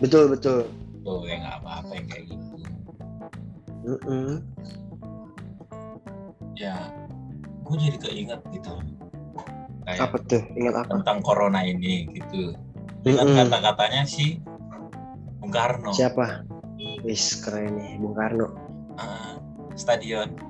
betul 0.01 0.33
betul 0.33 0.65
Tuh 1.05 1.25
ya 1.29 1.37
nggak 1.45 1.57
apa-apa 1.61 1.93
yang 1.93 2.07
kayak 2.09 2.25
gitu. 2.33 2.57
Mm-mm. 3.85 4.31
Ya, 6.59 6.91
gue 7.63 7.77
jadi 7.79 7.99
keinget 8.03 8.41
gitu. 8.51 8.75
Kayak 9.87 10.11
apa 10.11 10.17
tuh 10.27 10.43
ingat 10.59 10.75
apa 10.85 10.91
tentang 11.01 11.19
corona 11.21 11.61
ini 11.65 12.09
gitu. 12.13 12.57
Dengan 13.05 13.29
Mm-mm. 13.31 13.39
kata-katanya 13.47 14.03
si 14.09 14.41
Bung 15.39 15.53
Karno, 15.55 15.95
siapa 15.95 16.43
wis 17.07 17.41
keren 17.41 17.79
nih 17.79 17.97
Bung 18.03 18.17
Karno 18.17 18.49
Ah, 18.99 19.39
stadion. 19.79 20.48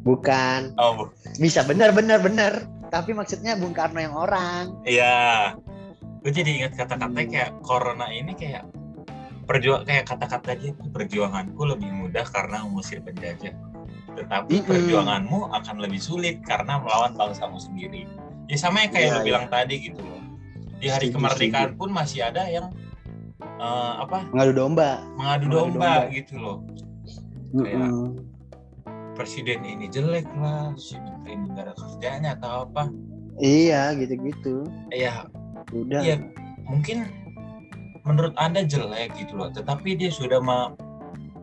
Bukan 0.00 0.72
Oh, 0.74 0.92
bu- 0.96 1.12
bisa 1.36 1.62
benar 1.62 1.90
benar 1.90 2.18
benar 2.18 2.52
tapi 2.88 3.12
maksudnya 3.12 3.54
Bung 3.54 3.72
Karno 3.72 3.98
yang 3.98 4.12
orang 4.12 4.72
iya. 4.82 5.52
Gue 6.18 6.34
jadi 6.34 6.50
ingat 6.52 6.74
kata-katanya 6.74 7.24
kayak 7.24 7.50
corona 7.62 8.10
ini 8.10 8.34
kayak 8.34 8.66
perjuang 9.44 9.86
kayak 9.86 10.02
kata-kata 10.04 10.50
dia 10.56 10.74
perjuanganku 10.90 11.62
lebih 11.64 11.88
mudah 11.90 12.26
karena 12.26 12.66
mengusir 12.66 12.98
penjajah. 12.98 13.54
Tetapi 14.12 14.50
Mm-mm. 14.56 14.66
perjuanganmu 14.66 15.54
akan 15.54 15.76
lebih 15.78 16.02
sulit 16.02 16.42
karena 16.42 16.82
melawan 16.82 17.14
bangsamu 17.14 17.56
sendiri. 17.56 18.02
Ya 18.50 18.58
sama 18.58 18.82
yang 18.82 18.90
kayak 18.90 19.04
Iya, 19.04 19.14
lu 19.14 19.16
iya. 19.16 19.24
bilang 19.24 19.46
tadi 19.46 19.74
gitu 19.78 20.00
loh. 20.00 20.20
Di 20.74 20.86
hari 20.88 21.06
Setuju, 21.06 21.16
kemerdekaan 21.16 21.70
pun 21.76 21.88
masih 21.88 22.20
ada 22.20 22.42
yang 22.44 22.66
eh, 23.38 23.92
apa 23.96 24.18
ngadu 24.28 24.52
domba 24.52 25.06
mengadu 25.14 25.46
Mengadu 25.46 25.46
domba, 25.70 25.92
domba. 26.02 26.10
gitu 26.10 26.34
loh. 26.34 26.56
Kayak- 27.54 27.78
Mm-mm. 27.78 28.06
Presiden 29.18 29.66
ini 29.66 29.90
jelek 29.90 30.30
lah, 30.38 30.70
si 30.78 30.94
menteri 30.94 31.34
negara 31.36 31.74
kerjanya 31.74 32.38
atau 32.38 32.64
apa. 32.64 32.86
iya 33.38 33.90
gitu 33.94 34.14
gitu 34.20 34.54
Ya 34.90 35.26
udah 35.70 36.02
Iya, 36.02 36.22
mungkin 36.64 37.06
menurut 38.02 38.34
Anda 38.34 38.62
jelek 38.62 39.14
gitu 39.14 39.34
loh, 39.34 39.50
tetapi 39.50 39.94
dia 39.94 40.08
sudah 40.08 40.38
ma 40.38 40.70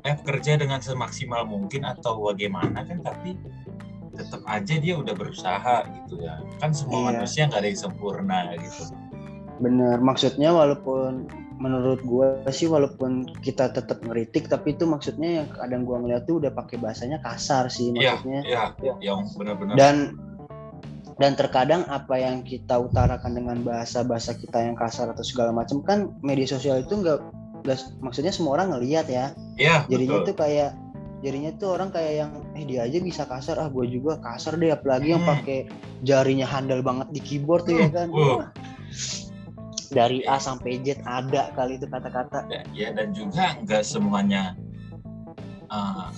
eh, 0.02 0.16
kerja 0.18 0.56
dengan 0.56 0.80
semaksimal 0.80 1.44
mungkin 1.44 1.84
atau 1.84 2.20
bagaimana 2.22 2.80
kan 2.80 3.02
tapi 3.02 3.36
tetap 4.14 4.40
aja 4.46 4.76
dia 4.76 4.96
udah 4.96 5.12
berusaha 5.12 5.84
gitu 5.92 6.24
ya. 6.24 6.40
Kan 6.60 6.72
semua 6.72 7.00
Iya. 7.02 7.08
manusia 7.12 7.42
nggak 7.46 7.60
ada 7.60 7.68
yang 7.68 7.82
sempurna 7.82 8.40
gitu. 8.56 8.84
Bener, 9.56 10.04
maksudnya 10.04 10.52
walaupun 10.52 11.32
menurut 11.56 12.04
gua 12.04 12.44
sih 12.52 12.68
walaupun 12.68 13.24
kita 13.40 13.72
tetap 13.72 14.04
ngeritik 14.04 14.52
tapi 14.52 14.76
itu 14.76 14.84
maksudnya 14.84 15.40
yang 15.44 15.48
kadang 15.56 15.88
gua 15.88 16.04
ngeliat 16.04 16.28
tuh 16.28 16.44
udah 16.44 16.52
pakai 16.52 16.76
bahasanya 16.76 17.24
kasar 17.24 17.72
sih 17.72 17.96
Iya, 17.96 18.20
maksudnya 18.20 18.42
iya, 18.44 18.64
yang 19.00 19.24
benar-benar 19.40 19.76
dan 19.80 19.96
dan 21.16 21.32
terkadang 21.40 21.88
apa 21.88 22.20
yang 22.20 22.44
kita 22.44 22.76
utarakan 22.76 23.40
dengan 23.40 23.64
bahasa-bahasa 23.64 24.36
kita 24.36 24.60
yang 24.68 24.76
kasar 24.76 25.08
atau 25.16 25.24
segala 25.24 25.56
macam 25.56 25.80
kan 25.80 26.12
media 26.20 26.44
sosial 26.44 26.84
itu 26.84 26.92
nggak 26.92 27.24
maksudnya 28.04 28.36
semua 28.36 28.60
orang 28.60 28.76
ngelihat 28.76 29.08
ya 29.08 29.32
Iya, 29.56 29.88
jadinya 29.88 30.20
betul. 30.28 30.36
tuh 30.36 30.38
kayak 30.44 30.72
jadinya 31.24 31.52
tuh 31.56 31.70
orang 31.72 31.90
kayak 31.96 32.14
yang 32.20 32.32
eh 32.60 32.68
dia 32.68 32.84
aja 32.84 33.00
bisa 33.00 33.24
kasar 33.24 33.56
ah 33.64 33.72
gue 33.72 33.88
juga 33.88 34.20
kasar 34.20 34.60
deh 34.60 34.76
apalagi 34.76 35.16
yang 35.16 35.24
Hmm. 35.24 35.40
pakai 35.40 35.72
jarinya 36.04 36.44
handal 36.44 36.84
banget 36.84 37.08
di 37.16 37.24
keyboard 37.24 37.64
tuh 37.64 37.80
ya 37.80 37.88
kan. 37.90 38.12
Wah. 38.12 38.52
Dari 39.92 40.26
A 40.26 40.38
sampai 40.42 40.82
Z 40.82 41.02
ada 41.06 41.52
kali 41.54 41.78
itu 41.78 41.88
kata-kata 41.90 42.46
Ya, 42.50 42.62
ya, 42.74 42.88
dan 42.94 43.12
juga 43.12 43.58
nggak 43.66 43.84
semuanya 43.86 44.54
uh, 45.70 46.10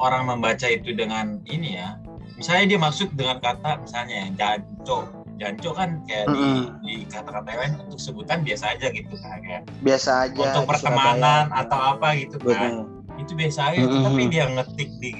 orang 0.00 0.28
membaca 0.28 0.66
itu 0.66 0.92
dengan 0.96 1.40
ini 1.46 1.78
ya. 1.78 1.98
Misalnya 2.34 2.74
dia 2.74 2.80
masuk 2.82 3.08
dengan 3.14 3.38
kata 3.38 3.78
misalnya 3.86 4.26
janco, 4.34 5.06
janco 5.38 5.70
kan 5.70 6.02
kayak 6.10 6.26
di, 6.34 6.42
Mm-mm. 6.42 6.64
di 6.82 6.94
kata-kata 7.06 7.50
lain 7.54 7.74
untuk 7.86 8.00
sebutan 8.02 8.42
biasa 8.42 8.74
aja 8.74 8.90
gitu 8.90 9.14
kan 9.22 9.38
kayak 9.38 9.62
biasa 9.86 10.10
aja 10.30 10.42
untuk 10.42 10.66
di 10.66 10.70
pertemanan 10.74 11.46
Surabaya. 11.46 11.62
atau 11.62 11.78
apa 11.94 12.08
gitu 12.18 12.36
kan. 12.42 12.50
Betul. 12.58 12.76
Itu 13.14 13.32
biasa 13.38 13.60
aja, 13.70 13.86
Mm-mm. 13.86 14.02
tapi 14.02 14.22
dia 14.26 14.44
ngetik 14.50 14.90
di 14.98 15.12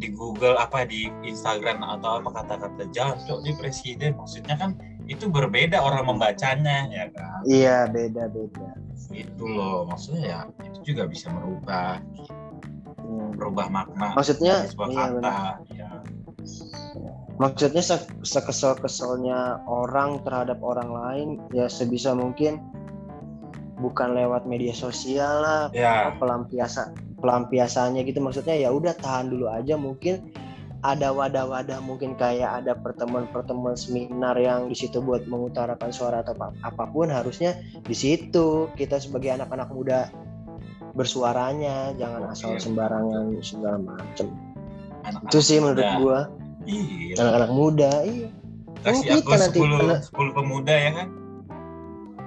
di 0.00 0.08
Google 0.16 0.56
apa 0.56 0.88
di 0.88 1.12
Instagram 1.28 1.84
atau 1.84 2.24
apa 2.24 2.40
kata-kata 2.40 2.88
janco 2.88 3.44
di 3.44 3.52
presiden 3.60 4.16
maksudnya 4.16 4.56
kan 4.56 4.72
itu 5.10 5.26
berbeda 5.26 5.82
orang 5.82 6.06
membacanya 6.06 6.86
ya 6.86 7.10
kan. 7.10 7.42
iya 7.42 7.90
beda 7.90 8.30
beda. 8.30 8.78
Itu 9.10 9.42
loh 9.42 9.90
maksudnya 9.90 10.22
ya 10.22 10.40
itu 10.62 10.94
juga 10.94 11.10
bisa 11.10 11.28
merubah. 11.34 11.98
Hmm. 13.00 13.34
berubah 13.34 13.66
makna 13.66 14.14
Maksudnya, 14.14 14.70
sebuah 14.70 14.88
iya, 14.94 15.04
kata 15.18 15.38
ya 15.74 15.90
maksudnya 17.40 17.82
se 17.82 17.96
sekesel 18.22 18.76
keselnya 18.78 19.64
orang 19.64 20.20
terhadap 20.22 20.60
orang 20.60 20.92
lain 20.92 21.28
ya 21.56 21.66
sebisa 21.66 22.12
mungkin 22.12 22.60
bukan 23.80 24.12
lewat 24.12 24.44
media 24.44 24.76
sosial 24.76 25.40
lah 25.40 25.62
ya 25.72 26.12
pelampiasan 26.20 26.92
pelampiasannya 27.20 28.04
gitu. 28.04 28.20
Maksudnya 28.20 28.56
ya 28.56 28.68
udah 28.68 28.92
tahan 28.96 29.32
dulu 29.32 29.48
aja 29.48 29.80
mungkin 29.80 30.32
ada 30.80 31.12
wadah-wadah 31.12 31.84
mungkin 31.84 32.16
kayak 32.16 32.64
ada 32.64 32.72
pertemuan-pertemuan 32.72 33.76
seminar 33.76 34.32
yang 34.40 34.72
di 34.72 34.76
situ 34.76 35.04
buat 35.04 35.28
mengutarakan 35.28 35.92
suara 35.92 36.24
atau 36.24 36.32
apa- 36.40 36.56
apa 36.64 36.84
pun 36.88 37.12
harusnya 37.12 37.52
di 37.84 37.92
situ. 37.92 38.68
Kita 38.72 38.96
sebagai 38.96 39.36
anak-anak 39.36 39.68
muda 39.68 40.08
bersuaranya 40.96 41.92
jangan 42.00 42.32
asal 42.32 42.56
sembarangan 42.56 43.36
segala 43.44 43.76
macem. 43.76 44.32
Anak-anak 45.04 45.28
itu 45.28 45.38
sih 45.38 45.58
muda. 45.60 45.68
menurut 45.68 45.88
gua. 46.00 46.20
Iya. 46.64 47.14
Anak-anak 47.20 47.50
muda 47.52 47.92
iya. 48.04 48.28
Kasih 48.80 49.06
aku 49.12 49.20
kita 49.28 49.36
nanti 49.36 49.58
10 49.60 49.76
kena- 49.76 50.00
10 50.00 50.30
pemuda 50.32 50.74
ya 50.74 50.90
kan? 50.96 51.08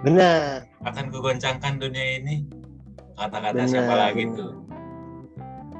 Benar. 0.05 0.69
Akan 0.85 1.05
kugoncangkan 1.09 1.73
dunia 1.81 2.21
ini. 2.21 2.35
Kata-kata 3.13 3.65
siapa 3.65 3.93
lagi 3.93 4.25
tuh 4.33 4.61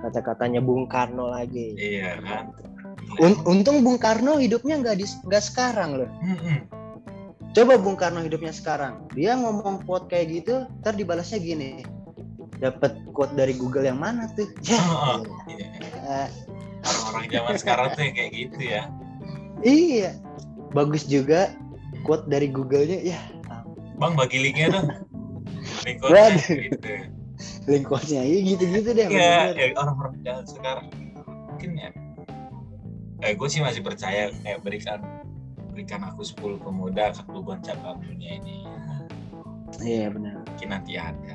kata-katanya 0.03 0.59
Bung 0.59 0.85
Karno 0.85 1.31
lagi 1.31 1.73
iya 1.79 2.19
kan 2.19 2.51
Un- 3.19 3.39
untung 3.45 3.79
Bung 3.85 3.95
Karno 3.95 4.35
hidupnya 4.35 4.79
nggak 4.79 4.97
di 4.97 5.05
nggak 5.05 5.43
sekarang 5.43 6.01
loh. 6.01 6.09
Mm-mm. 6.23 6.65
Coba 7.53 7.77
Bung 7.77 7.93
Karno 7.93 8.25
hidupnya 8.25 8.49
sekarang, 8.49 9.05
dia 9.13 9.37
ngomong 9.37 9.85
quote 9.85 10.09
kayak 10.09 10.41
gitu, 10.41 10.65
ntar 10.81 10.97
dibalasnya 10.97 11.37
gini, 11.37 11.85
dapat 12.57 12.97
quote 13.13 13.37
dari 13.37 13.53
Google 13.53 13.85
yang 13.85 14.01
mana 14.01 14.25
tuh? 14.33 14.49
Ya, 14.65 14.81
Oh, 14.81 15.21
iya. 15.45 15.67
eh, 16.01 16.27
Orang-orang 16.81 17.29
zaman 17.29 17.55
sekarang 17.61 17.87
tuh 17.93 18.01
yang 18.01 18.15
kayak 18.17 18.31
gitu 18.33 18.59
ya. 18.65 18.81
iya, 19.61 20.09
bagus 20.73 21.05
juga 21.05 21.53
quote 22.01 22.25
dari 22.25 22.49
Google-nya, 22.49 22.97
ya 23.05 23.21
Bang 24.01 24.17
bagi 24.17 24.41
linknya 24.41 24.73
dong. 24.73 24.89
Link 25.85 26.01
Waduh. 26.01 26.41
gitu. 26.41 26.89
Link 27.65 27.87
quotes-nya, 27.87 28.21
iya 28.23 28.39
gitu-gitu 28.43 28.89
deh. 28.91 29.07
Bener-bener. 29.07 29.55
ya, 29.55 29.67
orang-orang 29.79 30.13
zaman 30.21 30.45
sekarang 30.45 30.85
mungkin 31.47 31.71
ya. 31.79 31.89
Eh, 33.23 33.33
gue 33.39 33.47
sih 33.47 33.63
masih 33.63 33.79
percaya 33.79 34.29
kayak 34.43 34.59
berikan 34.67 34.99
berikan 35.71 36.03
aku 36.05 36.21
10 36.27 36.59
pemuda 36.59 37.15
ketubuhan 37.15 37.63
cabang 37.63 37.97
dunia 38.03 38.37
ini. 38.37 38.67
Iya 39.81 40.11
benar. 40.13 40.43
Mungkin 40.45 40.67
nanti 40.69 40.93
ada. 40.99 41.33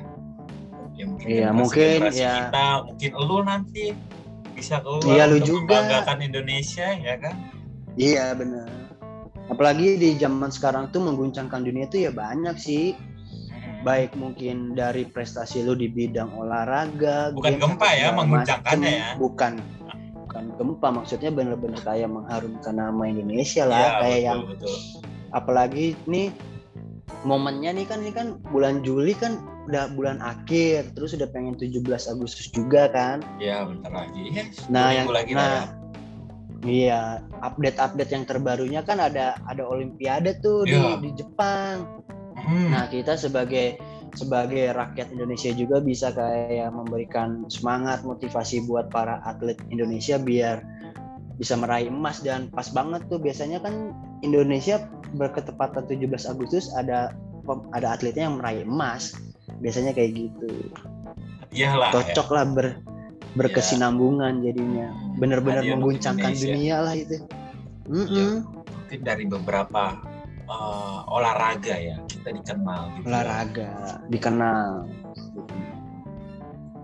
Ya 0.95 1.03
mungkin 1.07 1.27
Iya, 1.27 1.47
mungkin, 1.55 1.97
ya. 2.11 2.33
kita, 2.51 2.67
mungkin 2.91 3.11
lu 3.15 3.37
nanti 3.43 3.95
bisa 4.51 4.83
keluar 4.83 5.07
Iya, 5.07 5.23
lu 5.31 5.39
untuk 5.39 5.47
juga. 5.47 5.79
membanggakan 5.79 6.17
Indonesia 6.23 6.87
ya 6.91 7.15
kan? 7.19 7.35
Iya 7.95 8.35
benar. 8.35 8.67
Apalagi 9.49 9.97
di 9.97 10.13
zaman 10.19 10.51
sekarang 10.53 10.91
tuh 10.93 11.01
mengguncangkan 11.01 11.63
dunia 11.65 11.89
tuh 11.89 12.05
ya 12.05 12.11
banyak 12.13 12.53
sih. 12.59 12.93
Baik 13.79 14.11
mungkin 14.19 14.75
dari 14.75 15.07
prestasi 15.07 15.63
lu 15.63 15.71
di 15.73 15.87
bidang 15.87 16.35
olahraga. 16.35 17.31
Bukan 17.31 17.55
games, 17.55 17.63
gempa 17.63 17.89
ya, 17.95 18.07
mengguncangkannya 18.11 18.91
macem. 18.91 18.99
ya. 18.99 19.09
Bukan. 19.15 19.53
Bukan 20.27 20.43
gempa, 20.59 20.87
maksudnya 20.93 21.31
bener-bener 21.31 21.79
kayak 21.81 22.11
mengharumkan 22.11 22.75
nama 22.75 23.03
Indonesia 23.07 23.63
lah. 23.65 23.79
Iya, 23.79 23.89
kayak 23.97 24.13
betul, 24.13 24.25
yang 24.27 24.39
betul. 24.45 24.75
apalagi 25.29 25.85
nih 26.05 26.27
momennya 27.21 27.71
nih 27.73 27.85
kan 27.85 27.99
ini 28.05 28.11
kan 28.13 28.27
bulan 28.49 28.81
Juli 28.85 29.13
kan 29.17 29.41
udah 29.65 29.89
bulan 29.93 30.17
akhir, 30.19 30.93
terus 30.97 31.13
udah 31.13 31.29
pengen 31.29 31.53
17 31.57 31.81
Agustus 32.09 32.49
juga 32.49 32.89
kan. 32.89 33.21
Ya 33.37 33.65
bentar 33.65 33.89
lagi. 33.93 34.33
Ya, 34.33 34.43
Nah, 34.69 34.87
yang 34.93 35.07
lagi 35.09 35.33
lah 35.33 35.41
nah, 35.41 35.49
ya. 35.49 35.63
Iya, 36.59 37.01
update-update 37.39 38.11
yang 38.11 38.25
terbarunya 38.27 38.81
kan 38.83 38.99
ada 38.99 39.39
ada 39.47 39.63
Olimpiade 39.63 40.43
tuh 40.43 40.67
Iya. 40.67 40.99
di 40.99 41.07
di 41.07 41.23
Jepang. 41.23 42.03
Hmm. 42.43 42.69
Nah, 42.71 42.85
kita 42.87 43.15
sebagai 43.19 43.79
sebagai 44.17 44.73
rakyat 44.73 45.13
Indonesia 45.13 45.51
juga 45.53 45.77
bisa 45.83 46.09
kayak 46.09 46.73
memberikan 46.73 47.45
semangat, 47.51 48.01
motivasi 48.01 48.65
buat 48.65 48.89
para 48.89 49.21
atlet 49.25 49.59
Indonesia 49.69 50.17
biar 50.17 50.65
bisa 51.39 51.55
meraih 51.55 51.87
emas 51.87 52.19
dan 52.19 52.51
pas 52.51 52.67
banget 52.67 53.07
tuh 53.07 53.15
biasanya 53.15 53.63
kan 53.63 53.95
Indonesia 54.19 54.83
berketepatan 55.15 55.87
17 55.87 56.11
Agustus 56.27 56.67
ada 56.75 57.15
ada 57.71 57.95
atletnya 57.95 58.27
yang 58.27 58.37
meraih 58.41 58.67
emas. 58.67 59.15
Biasanya 59.63 59.95
kayak 59.95 60.11
gitu. 60.19 60.51
Iyalah. 61.55 61.89
ya. 61.89 61.93
Cocok 61.95 62.27
lah 62.35 62.45
ber 62.45 62.67
berkesinambungan 63.37 64.41
jadinya. 64.41 64.89
Hmm, 64.91 65.17
Bener-bener 65.21 65.63
mengguncangkan 65.77 66.33
Indonesia. 66.33 66.53
dunia 66.53 66.75
lah 66.81 66.95
itu. 66.97 67.17
Mm-mm. 67.89 68.31
Mungkin 68.45 68.99
dari 69.05 69.25
beberapa 69.25 69.97
eh, 70.49 70.99
olahraga 71.07 71.75
ya 71.75 71.95
kita 72.05 72.29
dikenal 72.33 72.81
gitu. 72.91 73.05
olahraga 73.05 73.71
dikenal 74.09 74.89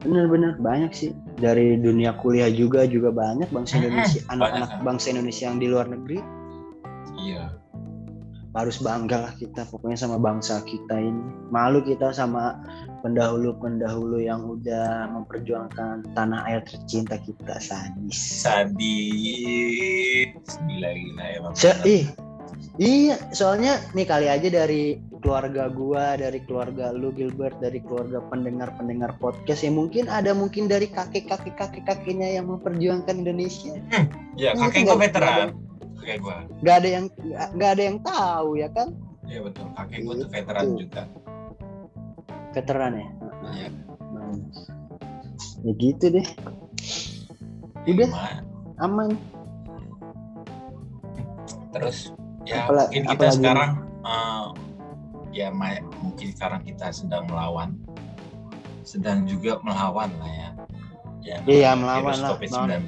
bener-bener 0.02 0.54
banyak 0.58 0.92
sih 0.94 1.12
dari 1.36 1.76
dunia 1.76 2.14
kuliah 2.16 2.46
juga 2.48 2.86
juga 2.86 3.10
banyak 3.10 3.50
bangsa 3.50 3.76
Mm-mm, 3.76 3.90
Indonesia 3.90 4.20
anak-anak 4.30 4.70
ya. 4.72 4.78
bangsa 4.80 5.06
Indonesia 5.10 5.44
yang 5.46 5.58
di 5.58 5.68
luar 5.68 5.88
negeri 5.88 6.20
Iya. 7.18 7.44
harus 8.54 8.78
bangga 8.78 9.18
lah 9.20 9.34
kita 9.34 9.66
pokoknya 9.66 9.98
sama 9.98 10.16
bangsa 10.16 10.62
kita 10.62 10.96
ini 10.96 11.20
malu 11.50 11.82
kita 11.82 12.14
sama 12.14 12.56
pendahulu-pendahulu 13.02 14.22
yang 14.22 14.46
udah 14.46 15.10
memperjuangkan 15.10 16.06
tanah 16.14 16.46
air 16.46 16.62
tercinta 16.62 17.18
kita 17.18 17.58
sadis 17.58 18.46
Sadis. 18.46 20.30
Gila-gila 20.62 21.26
emang. 21.34 21.54
Se- 21.54 21.74
bener. 21.74 21.88
ih, 21.90 22.06
iya 22.78 23.16
soalnya 23.32 23.80
nih 23.92 24.04
kali 24.04 24.28
aja 24.28 24.48
dari 24.48 25.00
keluarga 25.20 25.68
gua 25.68 26.14
dari 26.16 26.44
keluarga 26.44 26.92
lu 26.92 27.10
Gilbert 27.10 27.58
dari 27.58 27.80
keluarga 27.80 28.20
pendengar-pendengar 28.28 29.16
podcast 29.18 29.64
yang 29.64 29.76
mungkin 29.76 30.06
ada 30.06 30.32
mungkin 30.32 30.68
dari 30.68 30.86
kakek-kakek 30.86 31.56
kakek-kakeknya 31.56 32.36
yang 32.36 32.46
memperjuangkan 32.48 33.16
Indonesia 33.18 33.74
Ya, 34.36 34.52
Mungkin 34.54 34.84
kakek 34.84 34.84
gua 34.86 34.98
veteran. 35.00 35.48
Kakek 35.98 36.18
gua. 36.20 36.38
nggak 36.62 36.76
ada 36.76 36.90
yang 36.92 37.06
nggak 37.56 37.70
ada 37.72 37.84
yang 37.84 37.98
tahu 38.02 38.50
ya 38.56 38.70
kan 38.70 38.88
Iya 39.26 39.40
betul. 39.42 39.66
Kakek 39.74 40.00
gua 40.04 40.14
tuh 40.14 40.20
Gitu. 40.22 40.36
veteran 40.36 40.66
juga. 40.78 41.04
veteran 42.52 42.92
ya 42.94 43.08
Iya. 43.46 43.68
Nah, 44.12 44.36
ya 45.64 45.72
gitu 45.76 46.06
deh 46.12 46.28
Udah. 47.86 48.10
Aman 48.78 49.16
Terus 51.72 52.12
ya 52.46 52.64
Apala- 52.64 52.86
mungkin 52.86 53.04
kita 53.04 53.14
apalagi- 53.26 53.36
sekarang 53.36 53.72
eh, 54.02 54.48
ya 55.34 55.48
mungkin 55.98 56.28
sekarang 56.32 56.62
kita 56.64 56.88
sedang 56.90 57.24
melawan 57.26 57.70
sedang 58.82 59.26
juga 59.26 59.58
melawan 59.60 60.14
lah 60.16 60.30
ya. 60.32 60.50
Ya, 61.20 61.38
Iya, 61.44 61.72
melawan 61.74 62.06
melawan 62.06 62.16
lah, 62.16 62.30
virus 62.38 62.54
COVID-19. 62.54 62.86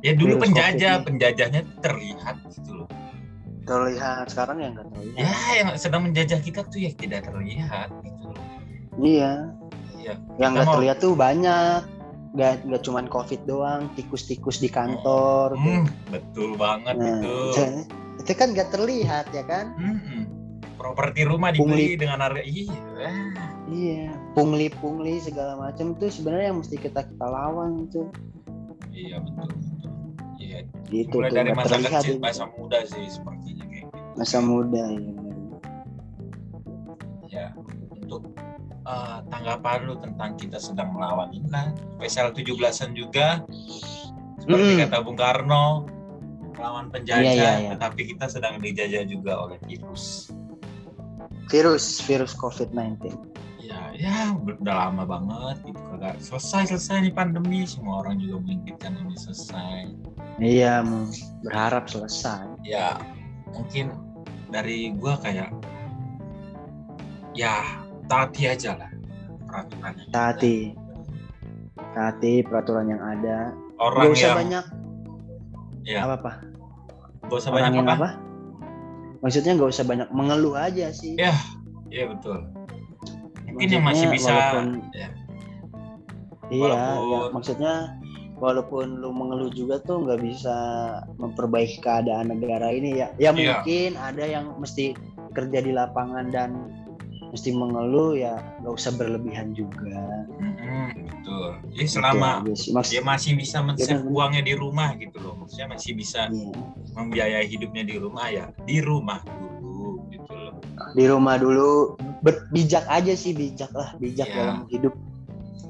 Ya 0.00 0.12
dulu 0.12 0.32
Virus 0.34 0.42
penjajah, 0.44 0.92
COVID 0.94 1.06
penjajahnya 1.08 1.62
terlihat 1.80 2.36
gitu 2.50 2.72
loh. 2.76 2.88
terlihat 3.62 4.26
sekarang 4.26 4.58
ya 4.58 4.68
nggak 4.70 4.86
terlihat 4.90 5.16
Ya, 5.16 5.30
yang 5.56 5.68
sedang 5.76 6.02
menjajah 6.02 6.38
kita 6.40 6.66
tuh 6.66 6.78
ya 6.78 6.90
tidak 6.92 7.24
terlihat 7.24 7.88
gitu 8.02 8.24
loh. 8.26 8.42
iya 8.98 9.48
Iya. 9.94 10.14
yang 10.36 10.50
nggak 10.52 10.66
mau- 10.66 10.74
terlihat 10.76 10.98
tuh 10.98 11.14
banyak 11.14 11.80
nggak 12.32 12.52
nggak 12.64 12.82
cuman 12.82 13.06
covid 13.06 13.40
doang 13.44 13.86
tikus-tikus 13.94 14.58
di 14.58 14.66
kantor 14.66 15.52
tuh. 15.52 15.62
Hmm, 15.62 15.84
betul 16.10 16.50
banget 16.54 16.94
Nah, 16.96 17.06
itu. 17.16 17.36
Itu- 18.22 18.24
itu 18.24 18.32
kan 18.32 18.48
nggak 18.50 18.70
terlihat 18.70 19.26
ya 19.28 19.42
kan 19.42 19.74
Hmm, 19.74 20.24
properti 20.74 21.22
rumah 21.22 21.50
Pungli. 21.50 21.90
dibeli 21.90 22.00
dengan 22.00 22.18
harga 22.20 22.40
iya. 22.40 22.78
iya 23.68 24.04
pungli-pungli 24.32 25.18
segala 25.18 25.54
macam 25.56 25.94
tuh 25.94 26.08
sebenarnya 26.08 26.46
yang 26.48 26.58
mesti 26.58 26.76
kita 26.76 27.02
kita 27.02 27.26
lawan 27.26 27.86
tuh 27.88 28.06
Iya 28.88 29.18
betul. 29.18 29.48
betul. 29.48 29.90
Iya, 30.36 30.58
gitu 30.86 31.16
mulai 31.16 31.28
tuh 31.28 31.36
dari 31.38 31.50
masa 31.52 31.74
terlihat 31.74 32.02
kecil, 32.02 32.12
itu. 32.12 32.20
masa 32.20 32.44
muda 32.50 32.78
sih 32.84 33.04
sepertinya 33.08 33.64
kayak 33.64 33.84
gitu. 33.84 33.98
masa 34.14 34.38
muda 34.38 34.84
ya 34.86 35.12
Ya, 37.26 37.48
untuk 37.90 38.28
eh, 38.84 39.18
tanggapan 39.26 39.88
lu 39.88 39.96
tentang 39.96 40.36
kita 40.36 40.60
sedang 40.60 40.92
melawan 40.92 41.32
ini 41.32 41.48
lah. 41.48 41.72
Spesial 41.96 42.28
17-an 42.28 42.92
juga. 42.92 43.40
Seperti 44.36 44.68
Mm. 44.68 44.80
kata 44.84 44.96
Bung 45.00 45.16
Karno, 45.16 45.88
melawan 46.62 46.86
penjajah, 46.88 47.18
Iya, 47.18 47.34
iya, 47.34 47.52
iya. 47.58 47.70
tetapi 47.74 48.00
kita 48.08 48.30
sedang 48.30 48.56
dijajah 48.56 49.02
juga 49.04 49.32
oleh 49.40 49.58
virus. 49.64 50.30
virus 51.48 51.98
virus 52.00 52.32
covid 52.32 52.70
19 52.70 53.12
Ya, 53.58 53.90
ya 53.92 54.16
udah 54.32 54.62
lama 54.86 55.02
banget 55.02 55.64
gitu 55.64 55.80
kagak 55.90 56.16
selesai 56.18 56.70
selesai 56.70 56.96
nih 57.02 57.12
pandemi 57.12 57.62
semua 57.62 58.00
orang 58.00 58.18
juga 58.18 58.42
menginginkan 58.42 58.94
ini 58.96 59.16
selesai. 59.16 59.90
iya 60.38 60.80
berharap 61.42 61.86
selesai 61.86 62.46
Ya 62.62 62.96
mungkin 63.48 63.92
dari 64.48 64.92
gua 64.92 65.16
kayak 65.18 65.50
ya 67.32 67.64
taati 68.06 68.42
aja 68.46 68.76
lah 68.76 68.90
peraturannya. 69.46 70.04
taati 70.10 70.56
taati 71.92 72.32
peraturan 72.42 72.86
yang 72.88 73.02
ada 73.02 73.52
Orang 73.76 74.08
nggak 74.08 74.14
usah 74.14 74.26
yang 74.26 74.38
banyak 74.38 74.64
ya 75.82 75.98
apa 76.04 76.14
apa 76.16 76.32
gak 77.22 77.32
usah 77.32 77.48
orang 77.48 77.56
banyak 77.62 77.72
yang 77.74 77.86
apa? 77.86 77.96
apa 77.96 78.08
maksudnya 79.18 79.52
nggak 79.54 79.70
usah 79.70 79.84
banyak 79.84 80.08
mengeluh 80.10 80.54
aja 80.54 80.90
sih 80.90 81.14
Ya. 81.14 81.30
Iya 81.86 82.08
betul. 82.08 82.40
Mungkin 83.46 83.68
yang 83.68 83.84
masih 83.84 84.08
Maksudnya 84.08 84.16
bisa 84.16 84.30
walaupun- 84.32 84.80
ya, 84.90 85.08
Iya, 86.48 86.62
Walaupun- 86.72 87.04
ya, 87.04 87.20
maksudnya 87.30 87.74
walaupun 88.36 88.86
lu 88.98 89.10
mengeluh 89.12 89.48
juga 89.48 89.76
tuh 89.78 90.02
nggak 90.02 90.20
bisa 90.20 90.56
memperbaiki 91.14 91.78
keadaan 91.78 92.28
negara 92.28 92.72
ini 92.72 92.96
ya. 92.96 93.12
Ya 93.16 93.28
Iya. 93.28 93.60
mungkin 93.60 93.90
ada 93.94 94.24
yang 94.24 94.56
mesti 94.56 94.96
kerja 95.30 95.58
di 95.60 95.70
lapangan 95.70 96.28
dan 96.28 96.50
mesti 97.32 97.48
mengeluh 97.50 98.12
ya 98.12 98.36
nggak 98.60 98.72
usah 98.72 98.92
berlebihan 98.92 99.56
juga. 99.56 100.28
mm-mm, 100.36 100.86
betul. 101.02 101.48
Jadi 101.72 101.80
Gitu 101.82 101.96
selama. 101.96 102.44
Maksud- 102.44 102.92
dia 102.92 103.00
masih 103.02 103.32
bisa 103.34 103.56
men-save 103.58 103.88
Benar, 103.88 104.04
benar. 104.04 104.12
uangnya 104.12 104.42
di 104.42 104.54
rumah 104.54 104.90
gitu 104.94 105.16
loh. 105.16 105.34
Maksudnya 105.40 105.68
masih 105.72 105.92
bisa 105.92 106.28
iya. 106.28 106.52
membiayai 106.92 107.46
hidupnya 107.46 107.82
di 107.82 107.96
rumah 107.96 108.26
ya 108.28 108.44
di 108.62 108.78
rumah 108.78 109.24
dulu 109.24 110.04
gitu 110.08 110.28
loh. 110.30 110.54
di 110.92 111.04
rumah 111.06 111.36
dulu 111.36 111.96
bijak 112.50 112.84
aja 112.86 113.14
sih 113.14 113.32
bijak 113.32 113.72
lah 113.72 113.96
bijak 113.96 114.28
Iya. 114.28 114.36
dalam 114.36 114.58
hidup. 114.68 114.92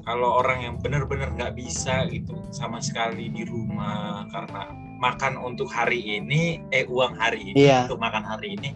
Kalau 0.03 0.35
orang 0.35 0.59
yang 0.61 0.75
benar-benar 0.77 1.31
nggak 1.31 1.55
bisa 1.55 2.03
gitu 2.07 2.35
sama 2.51 2.83
sekali 2.83 3.31
di 3.31 3.47
rumah 3.47 4.27
karena 4.27 4.67
makan 4.99 5.35
untuk 5.37 5.67
hari 5.67 6.19
ini 6.19 6.59
eh 6.69 6.83
uang 6.83 7.15
hari 7.15 7.39
ini 7.45 7.55
Iya. 7.61 7.87
untuk 7.87 7.99
makan 7.99 8.19
hari 8.21 8.55
ini 8.55 8.75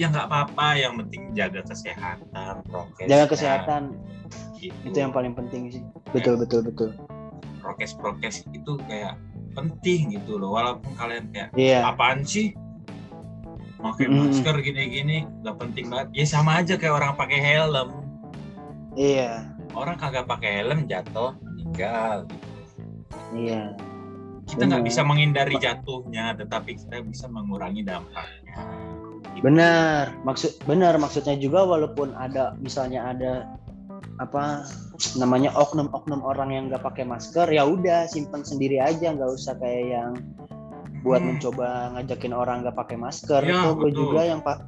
ya 0.00 0.08
nggak 0.08 0.26
apa-apa. 0.32 0.66
Yang 0.80 0.92
penting 1.04 1.22
jaga 1.36 1.60
kesehatan 1.68 2.56
prokes 2.64 3.04
jaga 3.04 3.26
kesehatan. 3.28 3.82
gitu. 4.56 4.72
itu 4.88 4.96
yang 4.96 5.12
paling 5.12 5.36
penting 5.36 5.68
sih. 5.68 5.82
Betul 6.16 6.40
betul 6.40 6.64
betul. 6.64 6.90
prokes 7.60 7.92
prokes 7.92 8.40
itu 8.56 8.80
kayak 8.88 9.20
penting 9.52 10.16
gitu 10.16 10.40
loh. 10.40 10.56
Walaupun 10.56 10.96
kalian 10.96 11.28
kayak 11.28 11.52
iya. 11.52 11.84
Apaan 11.84 12.24
sih? 12.24 12.56
Pakai 13.80 14.08
Mm. 14.08 14.16
masker 14.32 14.56
gini-gini 14.60 15.28
nggak 15.44 15.56
penting 15.60 15.92
banget. 15.92 16.08
Ya 16.16 16.24
sama 16.24 16.64
aja 16.64 16.80
kayak 16.80 16.96
orang 16.96 17.12
pakai 17.20 17.36
helm. 17.40 18.00
Iya. 18.96 19.52
Orang 19.76 20.00
kagak 20.00 20.24
pakai 20.24 20.64
helm 20.64 20.88
jatuh 20.88 21.36
meninggal. 21.44 22.24
Gitu. 22.28 22.40
iya. 23.36 23.76
Kita 24.44 24.66
nggak 24.66 24.84
bisa 24.84 25.00
menghindari 25.06 25.54
jatuhnya 25.56 26.34
tetapi 26.36 26.74
kita 26.80 27.00
bisa 27.04 27.28
mengurangi 27.28 27.84
dampaknya. 27.84 28.56
Benar 29.40 30.12
maksud 30.22 30.52
benar 30.68 31.00
maksudnya 31.00 31.36
juga 31.36 31.64
walaupun 31.64 32.12
ada 32.16 32.52
misalnya 32.60 33.12
ada 33.12 33.32
apa 34.20 34.68
namanya 35.16 35.48
oknum-oknum 35.56 36.20
orang 36.20 36.52
yang 36.52 36.64
nggak 36.68 36.84
pakai 36.84 37.08
masker 37.08 37.48
ya 37.48 37.64
udah 37.64 38.04
simpan 38.04 38.44
sendiri 38.44 38.76
aja 38.76 39.16
nggak 39.16 39.32
usah 39.32 39.56
kayak 39.56 39.84
yang 39.96 40.12
buat 41.00 41.24
Hmm. 41.24 41.40
mencoba 41.40 41.96
ngajakin 41.96 42.36
orang 42.36 42.60
nggak 42.60 42.76
pakai 42.76 43.00
masker 43.00 43.40
Ya, 43.40 43.64
toh 43.64 43.72
gue 43.80 43.90
juga 43.96 44.20
yang 44.28 44.44
pak 44.44 44.60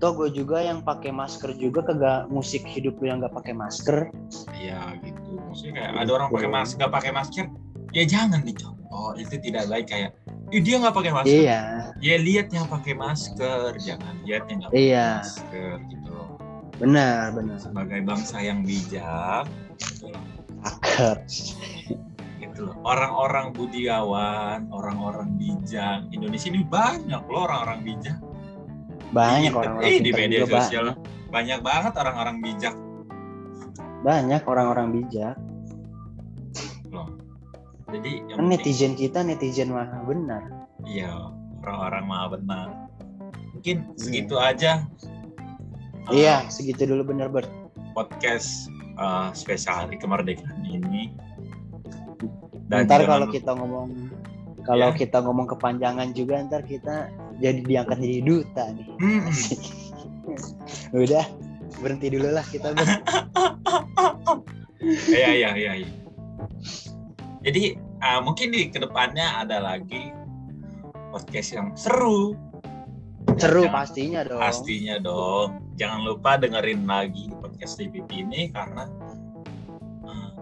toh 0.00 0.12
gue 0.16 0.28
juga 0.32 0.64
yang 0.64 0.80
pakai 0.80 1.12
masker 1.12 1.52
juga 1.60 1.84
kagak 1.84 2.32
musik 2.32 2.64
hidup 2.64 2.96
lu 2.96 3.12
yang 3.12 3.20
nggak 3.20 3.36
pakai 3.36 3.52
masker 3.52 4.08
Iya 4.56 4.96
gitu. 5.04 5.36
Maksudnya 5.36 5.72
kayak 5.76 5.92
ada 6.00 6.10
orang 6.16 6.28
pakai 6.32 6.50
masker, 6.52 6.76
nggak 6.80 6.92
pakai 6.96 7.12
masker, 7.12 7.44
ya 7.92 8.04
jangan 8.08 8.40
dicontoh. 8.40 9.12
Itu 9.16 9.36
tidak 9.36 9.68
baik 9.68 9.86
kayak, 9.88 10.10
"Ih, 10.54 10.62
dia 10.62 10.76
nggak 10.78 10.94
pakai 10.94 11.12
masker. 11.12 11.32
iya 11.42 11.60
Ya 11.98 12.16
lihat 12.20 12.52
yang 12.52 12.66
pakai 12.68 12.94
masker, 12.94 13.74
jangan 13.80 14.14
lihat 14.22 14.46
yang 14.46 14.58
nggak 14.62 14.72
pakai 14.72 14.86
Iya. 14.86 15.08
masker 15.24 15.74
gitu 15.90 16.10
loh. 16.12 16.30
benar 16.76 17.32
benar 17.32 17.56
Sebagai 17.56 18.00
bangsa 18.04 18.36
yang 18.44 18.60
bijak, 18.62 19.48
cakep 20.60 21.18
Gitu 22.36 22.68
loh. 22.68 22.76
Orang-orang 22.84 23.56
budiawan, 23.56 24.68
orang-orang 24.68 25.40
bijak. 25.40 26.04
Indonesia 26.12 26.48
ini 26.52 26.62
banyak 26.68 27.22
loh 27.26 27.42
orang-orang 27.48 27.80
bijak. 27.80 28.18
banyak 29.06 29.54
orang-orang 29.54 29.86
eh, 29.88 30.02
di 30.02 30.10
media 30.12 30.42
sosial 30.44 30.84
banyak. 30.92 31.30
banyak 31.32 31.60
banget 31.62 31.92
orang-orang 31.96 32.36
bijak 32.42 32.74
banyak 34.02 34.42
orang-orang 34.44 34.88
bijak. 34.92 35.34
Jadi 37.86 38.10
yang 38.20 38.26
kan 38.28 38.36
penting- 38.42 38.50
netizen 38.52 38.92
kita 38.92 39.18
netizen 39.22 39.70
mah 39.70 39.86
benar 40.02 40.42
Iya, 40.82 41.10
orang-orang 41.60 42.04
mah 42.04 42.24
benar. 42.28 42.68
Mungkin 43.52 43.76
Iya. 43.84 43.94
segitu 43.96 44.34
aja. 44.36 44.72
uh, 46.06 46.12
iya 46.12 46.46
segitu 46.46 46.86
dulu 46.86 47.02
benar 47.08 47.26
ber 47.28 47.46
Podcast 47.90 48.68
uh, 48.94 49.32
spesial 49.32 49.82
hari 49.82 49.96
kemerdekaan 49.96 50.62
ini. 50.62 51.10
Dan 52.66 52.84
ntar 52.84 53.00
jangan 53.00 53.08
kalau 53.08 53.26
kita 53.28 53.50
ngomong 53.52 53.88
kalau 54.62 54.90
Ya. 54.90 54.96
kita 54.96 55.18
ngomong 55.20 55.46
kepanjangan 55.48 56.10
juga 56.10 56.42
ntar 56.42 56.62
kita 56.62 57.08
jadi 57.36 57.60
diangkat 57.60 57.98
jadi 57.98 58.18
duta 58.20 58.64
nih 58.68 58.86
Hmm, 58.96 59.22
udah 61.02 61.24
berhenti 61.78 62.06
dulu 62.08 62.28
lah 62.28 62.42
kita 62.44 62.70
Ber. 62.70 62.86
Iya, 65.08 65.30
iya, 65.32 65.50
iya. 65.52 65.72
iya. 65.76 65.88
Jadi 67.46 67.78
uh, 68.02 68.20
mungkin 68.26 68.50
di 68.50 68.66
ke 68.66 68.82
depannya 68.82 69.46
ada 69.46 69.62
lagi 69.62 70.10
podcast 71.14 71.54
yang 71.54 71.70
seru. 71.78 72.34
seru 73.38 73.68
Jangan- 73.70 73.74
pastinya 73.86 74.20
dong 74.26 74.40
Pastinya 74.42 74.96
dong. 74.98 75.48
Jangan 75.78 76.00
lupa 76.02 76.30
dengerin 76.40 76.82
lagi 76.88 77.30
podcast 77.38 77.78
TVP 77.78 78.26
ini 78.26 78.50
karena 78.50 78.90
uh, 80.02 80.32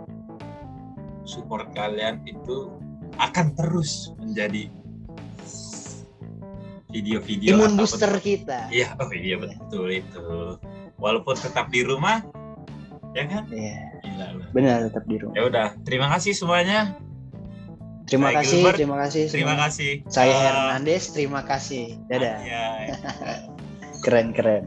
support 1.28 1.68
kalian 1.76 2.24
itu 2.24 2.72
akan 3.20 3.52
terus 3.54 4.14
menjadi 4.16 4.70
video-video 6.88 7.58
imun 7.58 7.74
booster 7.74 8.10
kita 8.22 8.70
Iya, 8.70 8.94
oh 9.02 9.10
iya 9.10 9.36
betul 9.36 9.90
itu. 9.90 10.56
Walaupun 11.02 11.34
tetap 11.34 11.66
di 11.74 11.82
rumah, 11.82 12.22
ya 13.18 13.26
kan? 13.26 13.50
Iya, 13.50 13.90
lu. 13.90 13.93
Benar 14.54 14.86
tetap 14.86 15.02
di 15.04 15.18
rumah 15.18 15.34
Ya 15.34 15.42
udah, 15.44 15.68
terima 15.82 16.06
kasih 16.08 16.32
semuanya. 16.32 16.94
terima 18.04 18.28
Saya 18.28 18.36
kasih 18.38 18.52
Gilbert. 18.54 18.76
terima 18.76 18.96
kasih 19.00 19.22
Terima 19.26 19.50
semua. 19.50 19.64
kasih. 19.66 19.90
saya 20.06 20.32
Uh, 20.32 20.40
Hernandez 20.44 21.02
terima 21.10 21.40
kasih 21.42 21.84
dadah 22.06 22.36
ya. 22.38 22.64
keren 24.04 24.30
keren 24.30 24.64